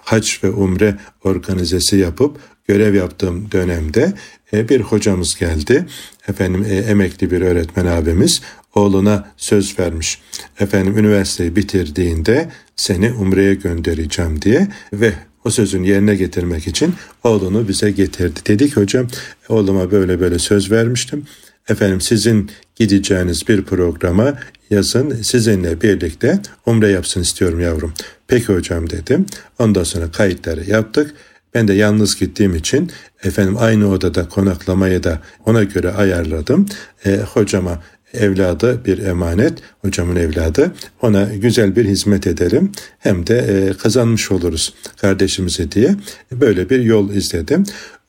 hac 0.00 0.44
ve 0.44 0.50
umre 0.50 0.98
organizesi 1.24 1.96
yapıp 1.96 2.38
görev 2.68 2.94
yaptığım 2.94 3.52
dönemde 3.52 4.12
e, 4.52 4.68
bir 4.68 4.80
hocamız 4.80 5.34
geldi. 5.34 5.86
Efendim 6.28 6.66
e, 6.68 6.74
emekli 6.74 7.30
bir 7.30 7.40
öğretmen 7.40 7.86
abimiz 7.86 8.42
oğluna 8.74 9.28
söz 9.36 9.78
vermiş. 9.78 10.18
Efendim 10.60 10.98
üniversiteyi 10.98 11.56
bitirdiğinde 11.56 12.48
seni 12.76 13.12
umreye 13.12 13.54
göndereceğim 13.54 14.42
diye 14.42 14.68
ve 14.92 15.12
o 15.44 15.50
sözün 15.50 15.82
yerine 15.82 16.14
getirmek 16.14 16.66
için 16.66 16.94
oğlunu 17.24 17.68
bize 17.68 17.90
getirdi. 17.90 18.40
Dedik 18.46 18.76
hocam 18.76 19.06
oğluma 19.48 19.90
böyle 19.90 20.20
böyle 20.20 20.38
söz 20.38 20.70
vermiştim. 20.70 21.26
Efendim 21.68 22.00
sizin 22.00 22.50
gideceğiniz 22.76 23.48
bir 23.48 23.62
programa 23.62 24.34
yazın 24.70 25.22
sizinle 25.22 25.80
birlikte 25.80 26.38
umre 26.66 26.88
yapsın 26.88 27.20
istiyorum 27.22 27.60
yavrum. 27.60 27.94
Peki 28.28 28.46
hocam 28.46 28.90
dedim. 28.90 29.26
Ondan 29.58 29.84
sonra 29.84 30.10
kayıtları 30.10 30.70
yaptık. 30.70 31.14
Ben 31.54 31.68
de 31.68 31.72
yalnız 31.72 32.16
gittiğim 32.16 32.54
için 32.54 32.90
efendim 33.24 33.56
aynı 33.58 33.90
odada 33.90 34.28
konaklamayı 34.28 35.02
da 35.02 35.20
ona 35.46 35.62
göre 35.62 35.92
ayarladım. 35.92 36.66
E, 37.04 37.16
hocama 37.16 37.82
evladı 38.14 38.84
bir 38.84 38.98
emanet, 38.98 39.58
hocamın 39.82 40.16
evladı. 40.16 40.72
Ona 41.02 41.24
güzel 41.34 41.76
bir 41.76 41.84
hizmet 41.84 42.26
edelim. 42.26 42.72
Hem 42.98 43.26
de 43.26 43.38
e, 43.38 43.76
kazanmış 43.76 44.30
oluruz 44.30 44.74
kardeşimize 44.96 45.72
diye 45.72 45.96
böyle 46.32 46.70
bir 46.70 46.80
yol 46.80 47.10
izledim. 47.10 47.64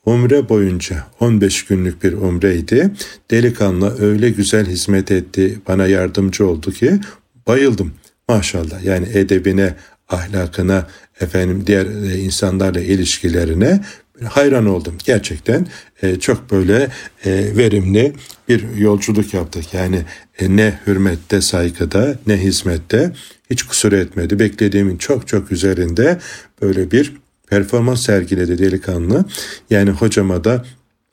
Umre 0.06 0.48
boyunca 0.48 1.04
15 1.20 1.64
günlük 1.64 2.04
bir 2.04 2.12
umreydi. 2.12 2.90
Delikanlı 3.30 4.02
öyle 4.02 4.30
güzel 4.30 4.66
hizmet 4.66 5.10
etti, 5.10 5.58
bana 5.68 5.86
yardımcı 5.86 6.46
oldu 6.46 6.72
ki 6.72 7.00
bayıldım. 7.46 7.92
Maşallah 8.28 8.84
yani 8.84 9.08
edebine, 9.14 9.74
ahlakına, 10.08 10.86
efendim 11.20 11.62
diğer 11.66 11.86
e, 11.86 12.18
insanlarla 12.18 12.80
ilişkilerine 12.80 13.80
hayran 14.24 14.66
oldum. 14.66 14.94
Gerçekten 15.04 15.66
e, 16.02 16.18
çok 16.18 16.50
böyle 16.50 16.88
e, 17.24 17.56
verimli 17.56 18.12
bir 18.48 18.76
yolculuk 18.76 19.34
yaptık. 19.34 19.74
Yani 19.74 20.02
e, 20.38 20.56
ne 20.56 20.78
hürmette, 20.86 21.40
saygıda, 21.40 22.18
ne 22.26 22.36
hizmette 22.36 23.12
hiç 23.50 23.62
kusur 23.62 23.92
etmedi. 23.92 24.38
Beklediğimin 24.38 24.96
çok 24.96 25.28
çok 25.28 25.52
üzerinde 25.52 26.18
böyle 26.62 26.90
bir 26.90 27.12
performans 27.46 28.02
sergiledi 28.02 28.58
delikanlı. 28.58 29.24
Yani 29.70 29.90
hocama 29.90 30.44
da 30.44 30.64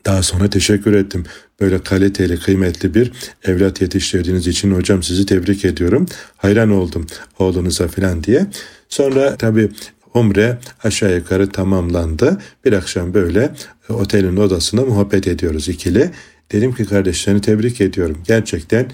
Daha 0.05 0.23
sonra 0.23 0.49
teşekkür 0.49 0.93
ettim. 0.93 1.23
Böyle 1.59 1.79
kaliteli, 1.83 2.39
kıymetli 2.39 2.93
bir 2.93 3.11
evlat 3.43 3.81
yetiştirdiğiniz 3.81 4.47
için 4.47 4.75
hocam 4.75 5.03
sizi 5.03 5.25
tebrik 5.25 5.65
ediyorum. 5.65 6.05
Hayran 6.37 6.71
oldum 6.71 7.07
oğlunuza 7.39 7.87
falan 7.87 8.23
diye. 8.23 8.45
Sonra 8.89 9.35
tabii 9.35 9.69
umre 10.13 10.57
aşağı 10.83 11.15
yukarı 11.15 11.49
tamamlandı. 11.49 12.41
Bir 12.65 12.73
akşam 12.73 13.13
böyle 13.13 13.53
otelin 13.89 14.37
odasında 14.37 14.81
muhabbet 14.81 15.27
ediyoruz 15.27 15.69
ikili. 15.69 16.11
Dedim 16.51 16.75
ki 16.75 16.85
kardeşlerini 16.85 17.41
tebrik 17.41 17.81
ediyorum. 17.81 18.17
Gerçekten 18.27 18.85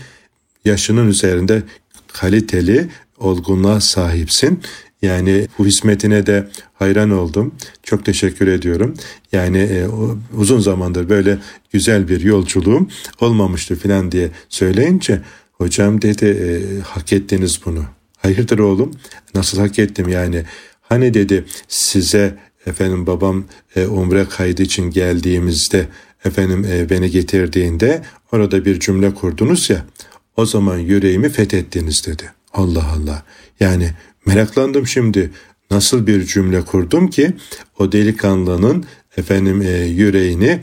yaşının 0.66 1.08
üzerinde 1.08 1.64
kaliteli 2.08 2.90
olgunluğa 3.18 3.82
sahipsin. 3.82 4.62
Yani 5.02 5.48
bu 5.58 5.66
hizmetine 5.66 6.26
de 6.26 6.48
hayran 6.74 7.10
oldum. 7.10 7.56
Çok 7.84 8.06
teşekkür 8.06 8.48
ediyorum. 8.48 8.94
Yani 9.32 9.58
e, 9.58 9.88
uzun 10.38 10.60
zamandır 10.60 11.10
böyle 11.10 11.38
güzel 11.72 12.08
bir 12.08 12.22
yolculuğum 12.22 12.88
olmamıştı 13.20 13.76
falan 13.76 14.12
diye 14.12 14.30
söyleyince 14.50 15.22
hocam 15.54 16.02
dedi 16.02 16.26
e, 16.26 16.82
hak 16.82 17.14
ettiniz 17.14 17.60
bunu. 17.66 17.86
Hayırdır 18.18 18.60
oğlum? 18.60 18.92
Nasıl 19.36 19.60
hak 19.60 19.80
ettim 19.80 20.10
yani? 20.10 20.44
Hani 20.90 21.14
dedi 21.14 21.46
size 21.68 22.38
efendim 22.66 23.08
babam 23.08 23.46
e, 23.76 23.86
umre 23.86 24.26
kaydı 24.30 24.62
için 24.62 24.92
geldiğimizde 24.92 25.88
efendim 26.26 26.66
e, 26.72 26.90
beni 26.90 27.12
getirdiğinde 27.12 28.02
orada 28.32 28.66
bir 28.66 28.80
cümle 28.80 29.14
kurdunuz 29.14 29.70
ya 29.70 29.86
o 30.38 30.46
zaman 30.46 30.78
yüreğimi 30.78 31.30
fethettiniz 31.30 32.08
dedi. 32.08 32.32
Allah 32.54 32.86
Allah. 32.98 33.24
Yani 33.60 33.92
meraklandım 34.26 34.88
şimdi. 34.88 35.32
Nasıl 35.72 36.08
bir 36.08 36.26
cümle 36.26 36.62
kurdum 36.62 37.10
ki 37.10 37.34
o 37.80 37.92
delikanlının 37.92 38.86
efendim 39.18 39.62
e, 39.62 39.70
yüreğini 39.72 40.60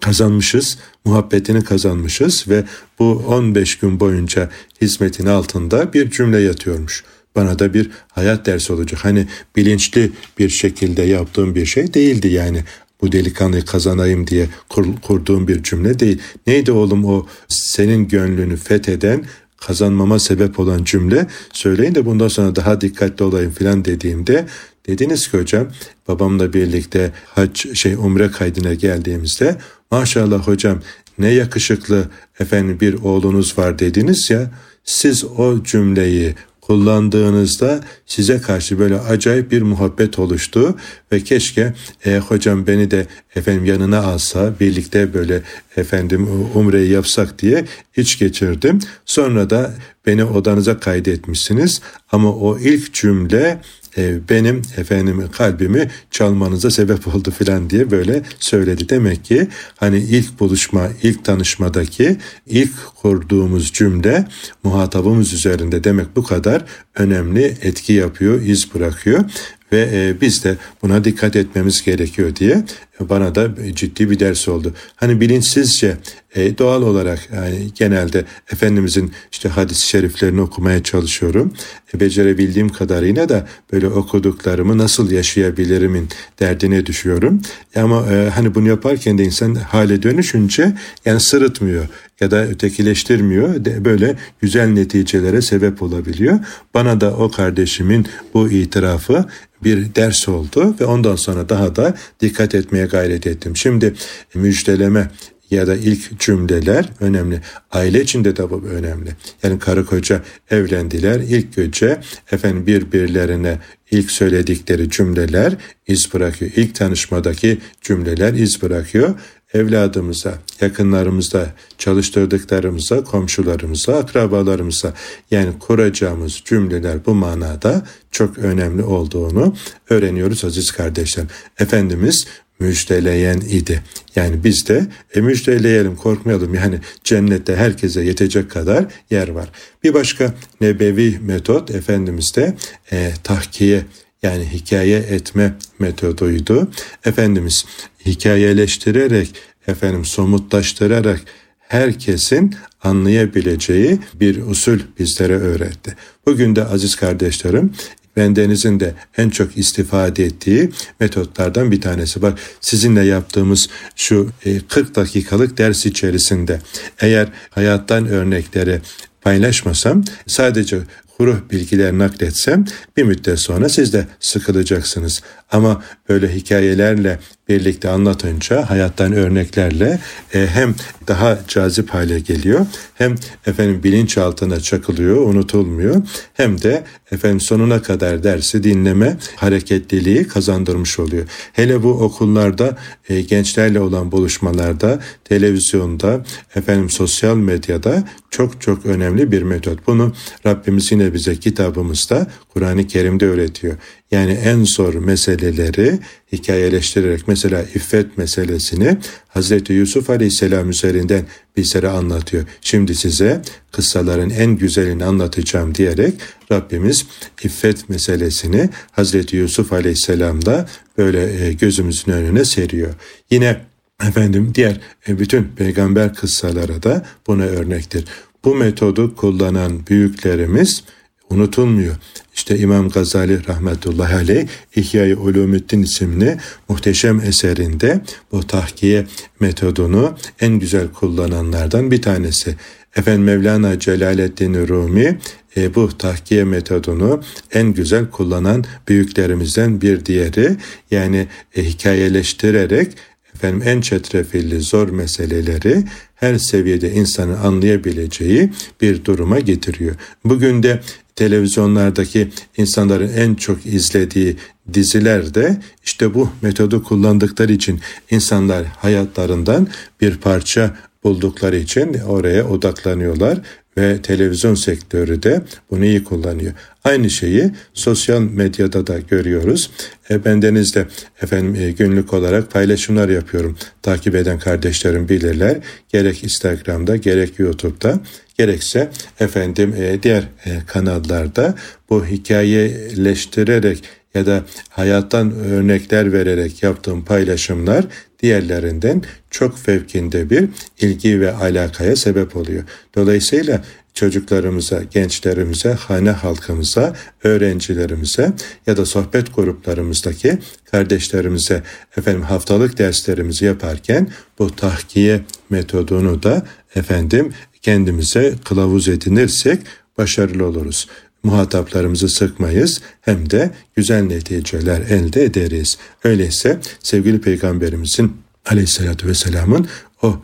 kazanmışız, 0.00 0.78
muhabbetini 1.04 1.64
kazanmışız 1.64 2.48
ve 2.48 2.64
bu 2.98 3.24
15 3.26 3.78
gün 3.78 4.00
boyunca 4.00 4.50
hizmetin 4.80 5.26
altında 5.26 5.92
bir 5.92 6.10
cümle 6.10 6.38
yatıyormuş. 6.38 7.04
Bana 7.36 7.58
da 7.58 7.74
bir 7.74 7.90
hayat 8.08 8.46
dersi 8.46 8.72
olacak. 8.72 9.04
Hani 9.04 9.26
bilinçli 9.56 10.12
bir 10.38 10.48
şekilde 10.48 11.02
yaptığım 11.02 11.54
bir 11.54 11.66
şey 11.66 11.94
değildi 11.94 12.28
yani 12.28 12.64
bu 13.00 13.12
delikanlıyı 13.12 13.64
kazanayım 13.64 14.26
diye 14.26 14.48
kur, 14.68 14.86
kurduğum 15.02 15.48
bir 15.48 15.62
cümle 15.62 15.98
değil. 15.98 16.18
Neydi 16.46 16.72
oğlum 16.72 17.04
o 17.04 17.26
senin 17.48 18.08
gönlünü 18.08 18.56
fetheden 18.56 19.24
kazanmama 19.56 20.18
sebep 20.18 20.58
olan 20.58 20.84
cümle 20.84 21.26
söyleyin 21.52 21.94
de 21.94 22.06
bundan 22.06 22.28
sonra 22.28 22.56
daha 22.56 22.80
dikkatli 22.80 23.24
olayım 23.24 23.50
filan 23.50 23.84
dediğimde 23.84 24.46
dediniz 24.86 25.30
ki 25.30 25.38
hocam 25.38 25.68
babamla 26.08 26.52
birlikte 26.52 27.12
hac 27.26 27.74
şey 27.74 27.94
umre 27.94 28.30
kaydına 28.30 28.74
geldiğimizde 28.74 29.56
maşallah 29.90 30.46
hocam 30.46 30.80
ne 31.18 31.28
yakışıklı 31.28 32.08
efendim 32.40 32.80
bir 32.80 32.94
oğlunuz 32.94 33.58
var 33.58 33.78
dediniz 33.78 34.30
ya 34.30 34.50
siz 34.84 35.24
o 35.24 35.62
cümleyi 35.64 36.34
kullandığınızda 36.66 37.80
size 38.06 38.40
karşı 38.40 38.78
böyle 38.78 39.00
acayip 39.00 39.50
bir 39.50 39.62
muhabbet 39.62 40.18
oluştu 40.18 40.76
ve 41.12 41.20
keşke 41.20 41.74
e, 42.04 42.18
hocam 42.18 42.66
beni 42.66 42.90
de 42.90 43.06
efendim 43.34 43.64
yanına 43.64 43.98
alsa 43.98 44.54
birlikte 44.60 45.14
böyle 45.14 45.42
efendim 45.76 46.28
umreyi 46.54 46.90
yapsak 46.90 47.38
diye 47.38 47.64
iç 47.96 48.18
geçirdim. 48.18 48.78
Sonra 49.04 49.50
da 49.50 49.74
beni 50.06 50.24
odanıza 50.24 50.80
kaydetmişsiniz 50.80 51.80
ama 52.12 52.32
o 52.32 52.58
ilk 52.58 52.94
cümle 52.94 53.60
e, 53.96 54.28
benim 54.28 54.62
efendim 54.76 55.24
kalbimi 55.32 55.90
çalmanıza 56.10 56.70
sebep 56.70 57.08
oldu 57.08 57.30
filan 57.30 57.70
diye 57.70 57.90
böyle 57.90 58.22
söyledi. 58.38 58.88
Demek 58.88 59.24
ki 59.24 59.48
hani 59.76 59.98
ilk 59.98 60.40
buluşma, 60.40 60.88
ilk 61.02 61.24
tanışmadaki 61.24 62.16
ilk 62.46 62.72
kurduğumuz 62.96 63.72
cümle 63.72 64.24
muhatabımız 64.62 65.32
üzerinde 65.32 65.84
demek 65.84 66.16
bu 66.16 66.22
kadar 66.22 66.64
önemli 66.94 67.56
etki 67.62 67.92
yapıyor, 67.92 68.42
iz 68.42 68.74
bırakıyor 68.74 69.24
ve 69.72 69.88
e, 69.92 70.20
biz 70.20 70.44
de 70.44 70.56
buna 70.82 71.04
dikkat 71.04 71.36
etmemiz 71.36 71.82
gerekiyor 71.82 72.36
diye 72.36 72.64
bana 73.00 73.34
da 73.34 73.48
ciddi 73.74 74.10
bir 74.10 74.18
ders 74.18 74.48
oldu. 74.48 74.74
Hani 74.96 75.20
bilinçsizce 75.20 75.96
e, 76.34 76.58
doğal 76.58 76.82
olarak 76.82 77.28
yani 77.34 77.68
genelde 77.74 78.24
Efendimizin 78.52 79.12
işte 79.32 79.48
hadis-i 79.48 79.86
şeriflerini 79.86 80.40
okumaya 80.40 80.82
çalışıyorum. 80.82 81.52
E, 81.94 82.00
becerebildiğim 82.00 82.68
kadarıyla 82.68 83.28
da 83.28 83.46
böyle 83.72 83.88
okuduklarımı 83.88 84.78
nasıl 84.78 85.10
yaşayabilirimin 85.10 86.08
derdine 86.40 86.86
düşüyorum. 86.86 87.42
E, 87.74 87.80
ama 87.80 88.12
e, 88.12 88.30
hani 88.30 88.54
bunu 88.54 88.68
yaparken 88.68 89.18
de 89.18 89.24
insan 89.24 89.54
hale 89.54 90.02
dönüşünce 90.02 90.72
yani 91.04 91.20
sırıtmıyor 91.20 91.88
ya 92.20 92.30
da 92.30 92.46
ötekileştirmiyor. 92.46 93.64
Böyle 93.84 94.16
güzel 94.40 94.68
neticelere 94.68 95.42
sebep 95.42 95.82
olabiliyor. 95.82 96.38
Bana 96.74 97.00
da 97.00 97.16
o 97.16 97.30
kardeşimin 97.30 98.06
bu 98.34 98.50
itirafı 98.50 99.24
bir 99.64 99.94
ders 99.94 100.28
oldu 100.28 100.74
ve 100.80 100.84
ondan 100.84 101.16
sonra 101.16 101.48
daha 101.48 101.76
da 101.76 101.94
dikkat 102.20 102.54
etmeye 102.54 102.85
gayret 102.86 103.26
ettim. 103.26 103.56
Şimdi 103.56 103.94
müjdeleme 104.34 105.10
ya 105.50 105.66
da 105.66 105.76
ilk 105.76 106.20
cümleler 106.20 106.90
önemli. 107.00 107.40
Aile 107.72 108.02
içinde 108.02 108.36
de 108.36 108.50
bu 108.50 108.62
önemli. 108.62 109.10
Yani 109.42 109.58
karı 109.58 109.86
koca 109.86 110.22
evlendiler. 110.50 111.20
İlk 111.20 111.56
gece 111.56 112.00
efendim 112.32 112.66
birbirlerine 112.66 113.58
ilk 113.90 114.10
söyledikleri 114.10 114.90
cümleler 114.90 115.56
iz 115.86 116.14
bırakıyor. 116.14 116.50
İlk 116.56 116.74
tanışmadaki 116.74 117.58
cümleler 117.82 118.32
iz 118.32 118.62
bırakıyor 118.62 119.14
evladımıza, 119.54 120.38
yakınlarımıza, 120.60 121.46
çalıştırdıklarımıza, 121.78 123.04
komşularımıza, 123.04 123.96
akrabalarımıza 123.96 124.94
yani 125.30 125.58
kuracağımız 125.58 126.42
cümleler 126.44 127.06
bu 127.06 127.14
manada 127.14 127.86
çok 128.10 128.38
önemli 128.38 128.82
olduğunu 128.82 129.54
öğreniyoruz 129.90 130.44
aziz 130.44 130.72
kardeşlerim. 130.72 131.28
Efendimiz 131.58 132.26
müjdeleyen 132.58 133.40
idi. 133.40 133.82
Yani 134.16 134.44
biz 134.44 134.68
de 134.68 134.86
e, 135.14 135.20
müjdeleyelim 135.20 135.96
korkmayalım 135.96 136.54
yani 136.54 136.78
cennette 137.04 137.56
herkese 137.56 138.02
yetecek 138.02 138.50
kadar 138.50 138.84
yer 139.10 139.28
var. 139.28 139.48
Bir 139.84 139.94
başka 139.94 140.34
nebevi 140.60 141.18
metot 141.22 141.70
Efendimiz'de 141.70 142.56
e, 142.92 143.12
tahkiye 143.24 143.82
yani 144.22 144.44
hikaye 144.52 144.98
etme 144.98 145.54
metoduydu. 145.78 146.70
Efendimiz 147.04 147.64
hikayeleştirerek, 148.06 149.34
efendim 149.66 150.04
somutlaştırarak 150.04 151.20
herkesin 151.58 152.54
anlayabileceği 152.82 153.98
bir 154.14 154.42
usul 154.42 154.78
bizlere 154.98 155.36
öğretti. 155.36 155.96
Bugün 156.26 156.56
de 156.56 156.64
aziz 156.64 156.96
kardeşlerim 156.96 157.72
bendenizin 158.16 158.80
de 158.80 158.94
en 159.18 159.30
çok 159.30 159.56
istifade 159.56 160.24
ettiği 160.24 160.70
metotlardan 161.00 161.72
bir 161.72 161.80
tanesi. 161.80 162.22
Bak 162.22 162.38
sizinle 162.60 163.04
yaptığımız 163.04 163.68
şu 163.96 164.30
40 164.68 164.90
e, 164.90 164.94
dakikalık 164.94 165.58
ders 165.58 165.86
içerisinde 165.86 166.60
eğer 167.00 167.28
hayattan 167.50 168.06
örnekleri 168.06 168.80
paylaşmasam 169.20 170.04
sadece 170.26 170.78
kuru 171.16 171.36
bilgiler 171.50 171.98
nakletsem 171.98 172.64
bir 172.96 173.02
müddet 173.02 173.38
sonra 173.38 173.68
siz 173.68 173.92
de 173.92 174.06
sıkılacaksınız. 174.20 175.22
Ama 175.52 175.82
böyle 176.08 176.34
hikayelerle 176.34 177.18
birlikte 177.48 177.88
anlatınca 177.88 178.70
hayattan 178.70 179.12
örneklerle 179.12 180.00
e, 180.34 180.46
hem 180.46 180.74
daha 181.08 181.38
cazip 181.48 181.90
hale 181.90 182.20
geliyor 182.20 182.66
hem 182.94 183.14
efendim 183.46 183.82
bilinçaltına 183.82 184.60
çakılıyor 184.60 185.16
unutulmuyor 185.16 186.02
hem 186.34 186.62
de 186.62 186.84
efendim 187.10 187.40
sonuna 187.40 187.82
kadar 187.82 188.24
dersi 188.24 188.64
dinleme 188.64 189.16
hareketliliği 189.36 190.28
kazandırmış 190.28 190.98
oluyor. 190.98 191.26
Hele 191.52 191.82
bu 191.82 191.90
okullarda 191.90 192.76
e, 193.08 193.20
gençlerle 193.20 193.80
olan 193.80 194.12
buluşmalarda 194.12 195.00
televizyonda 195.24 196.24
efendim 196.54 196.90
sosyal 196.90 197.36
medyada 197.36 198.04
çok 198.36 198.60
çok 198.60 198.86
önemli 198.86 199.32
bir 199.32 199.42
metot. 199.42 199.86
Bunu 199.86 200.12
Rabbimiz 200.46 200.92
yine 200.92 201.14
bize 201.14 201.36
kitabımızda 201.36 202.26
Kur'an-ı 202.48 202.86
Kerim'de 202.86 203.26
öğretiyor. 203.26 203.74
Yani 204.10 204.32
en 204.32 204.64
zor 204.64 204.94
meseleleri 204.94 205.98
hikayeleştirerek 206.32 207.28
mesela 207.28 207.62
iffet 207.62 208.18
meselesini 208.18 208.96
Hazreti 209.28 209.72
Yusuf 209.72 210.10
Aleyhisselam 210.10 210.70
üzerinden 210.70 211.24
bizlere 211.56 211.88
anlatıyor. 211.88 212.44
Şimdi 212.60 212.94
size 212.94 213.42
kıssaların 213.72 214.30
en 214.30 214.56
güzelini 214.56 215.04
anlatacağım 215.04 215.74
diyerek 215.74 216.14
Rabbimiz 216.52 217.06
iffet 217.42 217.88
meselesini 217.88 218.68
Hazreti 218.92 219.36
Yusuf 219.36 219.72
Aleyhisselam'da 219.72 220.68
böyle 220.98 221.46
e, 221.46 221.52
gözümüzün 221.52 222.12
önüne 222.12 222.44
seriyor. 222.44 222.94
Yine 223.30 223.60
efendim 224.02 224.52
diğer 224.54 224.80
e, 225.08 225.18
bütün 225.18 225.44
peygamber 225.44 226.14
kıssalara 226.14 226.82
da 226.82 227.06
buna 227.26 227.42
örnektir. 227.42 228.04
Bu 228.46 228.54
metodu 228.54 229.16
kullanan 229.16 229.86
büyüklerimiz 229.86 230.84
unutulmuyor. 231.30 231.94
İşte 232.34 232.58
İmam 232.58 232.88
Gazali 232.88 233.46
rahmetullahi 233.48 234.14
aleyh 234.14 234.46
İhya-i 234.76 235.16
Ulumuddin 235.16 235.82
isimli 235.82 236.36
muhteşem 236.68 237.20
eserinde 237.20 238.00
bu 238.32 238.46
tahkiye 238.46 239.06
metodunu 239.40 240.16
en 240.40 240.58
güzel 240.58 240.88
kullananlardan 240.88 241.90
bir 241.90 242.02
tanesi. 242.02 242.56
Efendim 242.96 243.24
Mevlana 243.24 243.78
Celaleddin 243.78 244.68
Rumi 244.68 245.18
e, 245.56 245.74
bu 245.74 245.98
tahkiye 245.98 246.44
metodunu 246.44 247.20
en 247.52 247.72
güzel 247.72 248.10
kullanan 248.10 248.64
büyüklerimizden 248.88 249.80
bir 249.80 250.04
diğeri. 250.04 250.56
Yani 250.90 251.26
e, 251.56 251.64
hikayeleştirerek 251.64 252.92
efendim 253.36 253.62
en 253.64 253.80
çetrefilli 253.80 254.60
zor 254.60 254.88
meseleleri 254.88 255.84
her 256.14 256.38
seviyede 256.38 256.92
insanın 256.92 257.36
anlayabileceği 257.36 258.50
bir 258.80 259.04
duruma 259.04 259.40
getiriyor. 259.40 259.94
Bugün 260.24 260.62
de 260.62 260.80
televizyonlardaki 261.16 262.28
insanların 262.56 263.12
en 263.16 263.34
çok 263.34 263.66
izlediği 263.66 264.36
dizilerde 264.72 265.56
işte 265.84 266.14
bu 266.14 266.30
metodu 266.42 266.82
kullandıkları 266.82 267.52
için 267.52 267.80
insanlar 268.10 268.64
hayatlarından 268.64 269.68
bir 270.00 270.16
parça 270.16 270.76
buldukları 271.04 271.56
için 271.56 271.94
oraya 271.94 272.48
odaklanıyorlar 272.48 273.40
ve 273.78 274.02
televizyon 274.02 274.54
sektörü 274.54 275.22
de 275.22 275.42
bunu 275.70 275.84
iyi 275.84 276.04
kullanıyor. 276.04 276.52
Aynı 276.86 277.10
şeyi 277.10 277.50
sosyal 277.74 278.20
medyada 278.20 278.86
da 278.86 278.98
görüyoruz. 278.98 279.70
E, 280.10 280.24
bendeniz 280.24 280.74
de 280.74 280.86
efendim 281.22 281.54
e, 281.54 281.70
günlük 281.70 282.14
olarak 282.14 282.50
paylaşımlar 282.50 283.08
yapıyorum. 283.08 283.56
Takip 283.82 284.14
eden 284.14 284.38
kardeşlerim 284.38 285.08
bilirler. 285.08 285.56
Gerek 285.88 286.24
Instagram'da 286.24 286.96
gerek 286.96 287.38
YouTube'da 287.38 288.00
gerekse 288.38 288.90
efendim 289.20 289.74
e, 289.78 290.02
diğer 290.02 290.22
e, 290.22 290.50
kanallarda 290.66 291.54
bu 291.90 292.06
hikayeleştirerek 292.06 293.84
ya 294.14 294.26
da 294.26 294.44
hayattan 294.68 295.32
örnekler 295.32 296.12
vererek 296.12 296.62
yaptığım 296.62 297.04
paylaşımlar 297.04 297.84
diğerlerinden 298.22 299.02
çok 299.30 299.58
fevkinde 299.58 300.30
bir 300.30 300.48
ilgi 300.80 301.20
ve 301.20 301.32
alakaya 301.32 301.96
sebep 301.96 302.36
oluyor. 302.36 302.64
Dolayısıyla 302.94 303.64
çocuklarımıza, 303.96 304.82
gençlerimize, 304.82 305.72
hane 305.72 306.10
halkımıza, 306.10 306.96
öğrencilerimize 307.24 308.32
ya 308.66 308.76
da 308.76 308.86
sohbet 308.86 309.36
gruplarımızdaki 309.36 310.38
kardeşlerimize 310.64 311.62
efendim 311.96 312.22
haftalık 312.22 312.78
derslerimizi 312.78 313.44
yaparken 313.44 314.08
bu 314.38 314.56
tahkiye 314.56 315.20
metodunu 315.50 316.22
da 316.22 316.46
efendim 316.74 317.32
kendimize 317.62 318.34
kılavuz 318.44 318.88
edinirsek 318.88 319.60
başarılı 319.98 320.46
oluruz 320.46 320.88
muhataplarımızı 321.22 322.08
sıkmayız 322.08 322.80
hem 323.00 323.30
de 323.30 323.50
güzel 323.76 324.02
neticeler 324.02 324.80
elde 324.80 325.24
ederiz. 325.24 325.78
Öyleyse 326.04 326.60
sevgili 326.82 327.20
peygamberimizin 327.20 328.16
aleyhissalatü 328.46 329.06
vesselamın 329.06 329.66
o, 330.02 330.20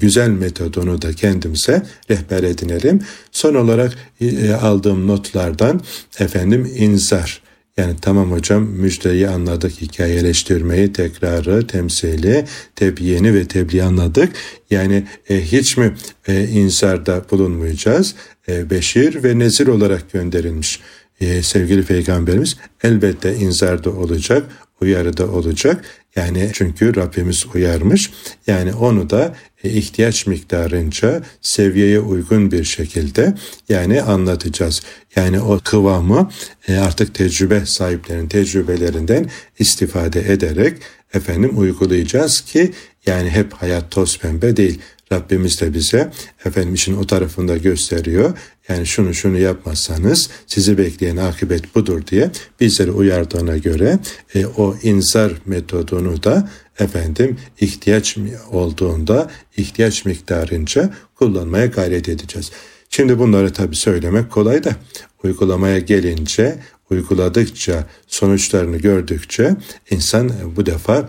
güzel 0.00 0.28
metodunu 0.28 1.02
da 1.02 1.12
kendimize 1.12 1.82
rehber 2.10 2.42
edinelim. 2.42 3.00
Son 3.32 3.54
olarak 3.54 3.94
e, 4.20 4.52
aldığım 4.52 5.06
notlardan 5.06 5.80
efendim 6.18 6.72
inzar 6.76 7.42
yani 7.76 7.94
tamam 8.00 8.32
hocam 8.32 8.62
müjdeyi 8.62 9.28
anladık, 9.28 9.72
hikayeleştirmeyi, 9.80 10.92
tekrarı, 10.92 11.66
temsili, 11.66 12.44
tebyini 12.76 13.34
ve 13.34 13.44
tebliğ 13.44 13.82
anladık. 13.82 14.32
Yani 14.70 15.04
e, 15.28 15.40
hiç 15.40 15.76
mi 15.76 15.94
e, 16.28 16.44
inzarda 16.44 17.24
bulunmayacağız? 17.30 18.14
E, 18.48 18.70
beşir 18.70 19.24
ve 19.24 19.38
nezir 19.38 19.66
olarak 19.66 20.12
gönderilmiş 20.12 20.80
e, 21.20 21.42
sevgili 21.42 21.82
peygamberimiz 21.82 22.56
elbette 22.82 23.36
inzarda 23.36 23.90
olacak, 23.90 24.46
uyarıda 24.80 25.30
olacak. 25.30 25.84
Yani 26.16 26.50
çünkü 26.52 26.96
Rabbimiz 26.96 27.46
uyarmış. 27.54 28.10
Yani 28.46 28.74
onu 28.74 29.10
da 29.10 29.34
e, 29.64 29.70
ihtiyaç 29.70 30.26
miktarınca 30.26 31.22
seviyeye 31.40 32.00
uygun 32.00 32.50
bir 32.50 32.64
şekilde 32.64 33.34
yani 33.68 34.02
anlatacağız. 34.02 34.82
Yani 35.16 35.40
o 35.40 35.60
kıvamı 35.64 36.30
e, 36.68 36.76
artık 36.76 37.14
tecrübe 37.14 37.66
sahiplerinin 37.66 38.28
tecrübelerinden 38.28 39.30
istifade 39.58 40.32
ederek 40.32 40.78
efendim 41.14 41.58
uygulayacağız 41.58 42.40
ki 42.40 42.72
yani 43.06 43.30
hep 43.30 43.52
hayat 43.52 43.90
toz 43.90 44.18
pembe 44.18 44.56
değil. 44.56 44.80
Rabbimiz 45.12 45.60
de 45.60 45.74
bize 45.74 46.12
efendim 46.44 46.74
işin 46.74 46.96
o 46.96 47.06
tarafında 47.06 47.56
gösteriyor. 47.56 48.38
Yani 48.68 48.86
şunu 48.86 49.14
şunu 49.14 49.38
yapmazsanız 49.38 50.30
sizi 50.46 50.78
bekleyen 50.78 51.16
akıbet 51.16 51.74
budur 51.74 52.06
diye 52.06 52.30
bizleri 52.60 52.90
uyardığına 52.90 53.56
göre 53.56 53.98
e, 54.34 54.46
o 54.46 54.76
inzar 54.82 55.32
metodunu 55.46 56.22
da 56.22 56.48
efendim 56.78 57.36
ihtiyaç 57.60 58.16
olduğunda 58.50 59.30
ihtiyaç 59.56 60.04
miktarınca 60.04 60.94
kullanmaya 61.14 61.66
gayret 61.66 62.08
edeceğiz. 62.08 62.50
Şimdi 62.90 63.18
bunları 63.18 63.52
tabi 63.52 63.76
söylemek 63.76 64.30
kolay 64.30 64.64
da 64.64 64.76
uygulamaya 65.24 65.78
gelince 65.78 66.58
uyguladıkça 66.90 67.86
sonuçlarını 68.06 68.76
gördükçe 68.76 69.56
insan 69.90 70.30
bu 70.56 70.66
defa 70.66 71.08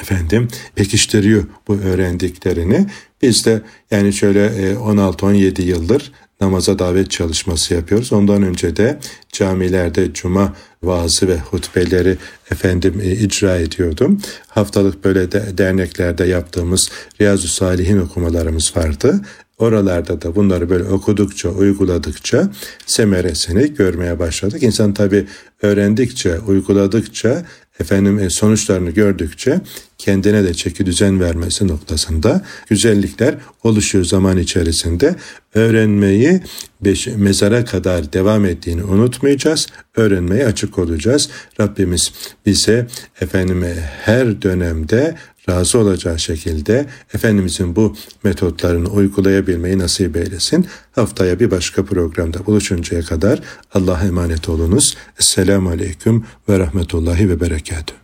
efendim 0.00 0.48
pekiştiriyor 0.74 1.44
bu 1.68 1.76
öğrendiklerini. 1.76 2.86
Biz 3.24 3.44
de 3.44 3.62
yani 3.90 4.12
şöyle 4.12 4.46
16-17 4.74 5.62
e, 5.62 5.64
yıldır 5.64 6.12
namaza 6.40 6.78
davet 6.78 7.10
çalışması 7.10 7.74
yapıyoruz. 7.74 8.12
Ondan 8.12 8.42
önce 8.42 8.76
de 8.76 8.98
camilerde 9.32 10.12
cuma 10.12 10.52
vaazı 10.82 11.28
ve 11.28 11.38
hutbeleri 11.38 12.16
efendim 12.50 13.00
e, 13.02 13.12
icra 13.12 13.56
ediyordum. 13.56 14.20
Haftalık 14.48 15.04
böyle 15.04 15.32
de, 15.32 15.58
derneklerde 15.58 16.24
yaptığımız 16.24 16.90
Riyazu 17.20 17.48
Salihin 17.48 17.98
okumalarımız 17.98 18.76
vardı. 18.76 19.20
Oralarda 19.58 20.22
da 20.22 20.36
bunları 20.36 20.70
böyle 20.70 20.84
okudukça, 20.84 21.48
uyguladıkça 21.48 22.48
semeresini 22.86 23.74
görmeye 23.74 24.18
başladık. 24.18 24.62
İnsan 24.62 24.94
tabi 24.94 25.26
öğrendikçe, 25.62 26.38
uyguladıkça 26.38 27.44
efendim 27.80 28.18
e, 28.18 28.30
sonuçlarını 28.30 28.90
gördükçe 28.90 29.60
kendine 29.98 30.44
de 30.44 30.54
çeki 30.54 30.86
düzen 30.86 31.20
vermesi 31.20 31.68
noktasında 31.68 32.44
güzellikler 32.68 33.34
oluşuyor 33.64 34.04
zaman 34.04 34.38
içerisinde. 34.38 35.16
Öğrenmeyi 35.54 36.40
beş, 36.80 37.06
mezara 37.06 37.64
kadar 37.64 38.12
devam 38.12 38.44
ettiğini 38.44 38.84
unutmayacağız. 38.84 39.66
Öğrenmeye 39.96 40.46
açık 40.46 40.78
olacağız. 40.78 41.30
Rabbimiz 41.60 42.12
bize 42.46 42.86
efendim 43.20 43.64
e, 43.64 43.74
her 44.02 44.42
dönemde 44.42 45.14
razı 45.48 45.78
olacağı 45.78 46.18
şekilde 46.18 46.86
Efendimizin 47.14 47.76
bu 47.76 47.96
metotlarını 48.24 48.88
uygulayabilmeyi 48.88 49.78
nasip 49.78 50.16
eylesin. 50.16 50.66
Haftaya 50.92 51.40
bir 51.40 51.50
başka 51.50 51.84
programda 51.84 52.46
buluşuncaya 52.46 53.02
kadar 53.02 53.40
Allah'a 53.74 54.04
emanet 54.04 54.48
olunuz. 54.48 54.96
Esselamu 55.20 55.70
Aleyküm 55.70 56.24
ve 56.48 56.58
Rahmetullahi 56.58 57.28
ve 57.28 57.40
Berekatuhu. 57.40 58.03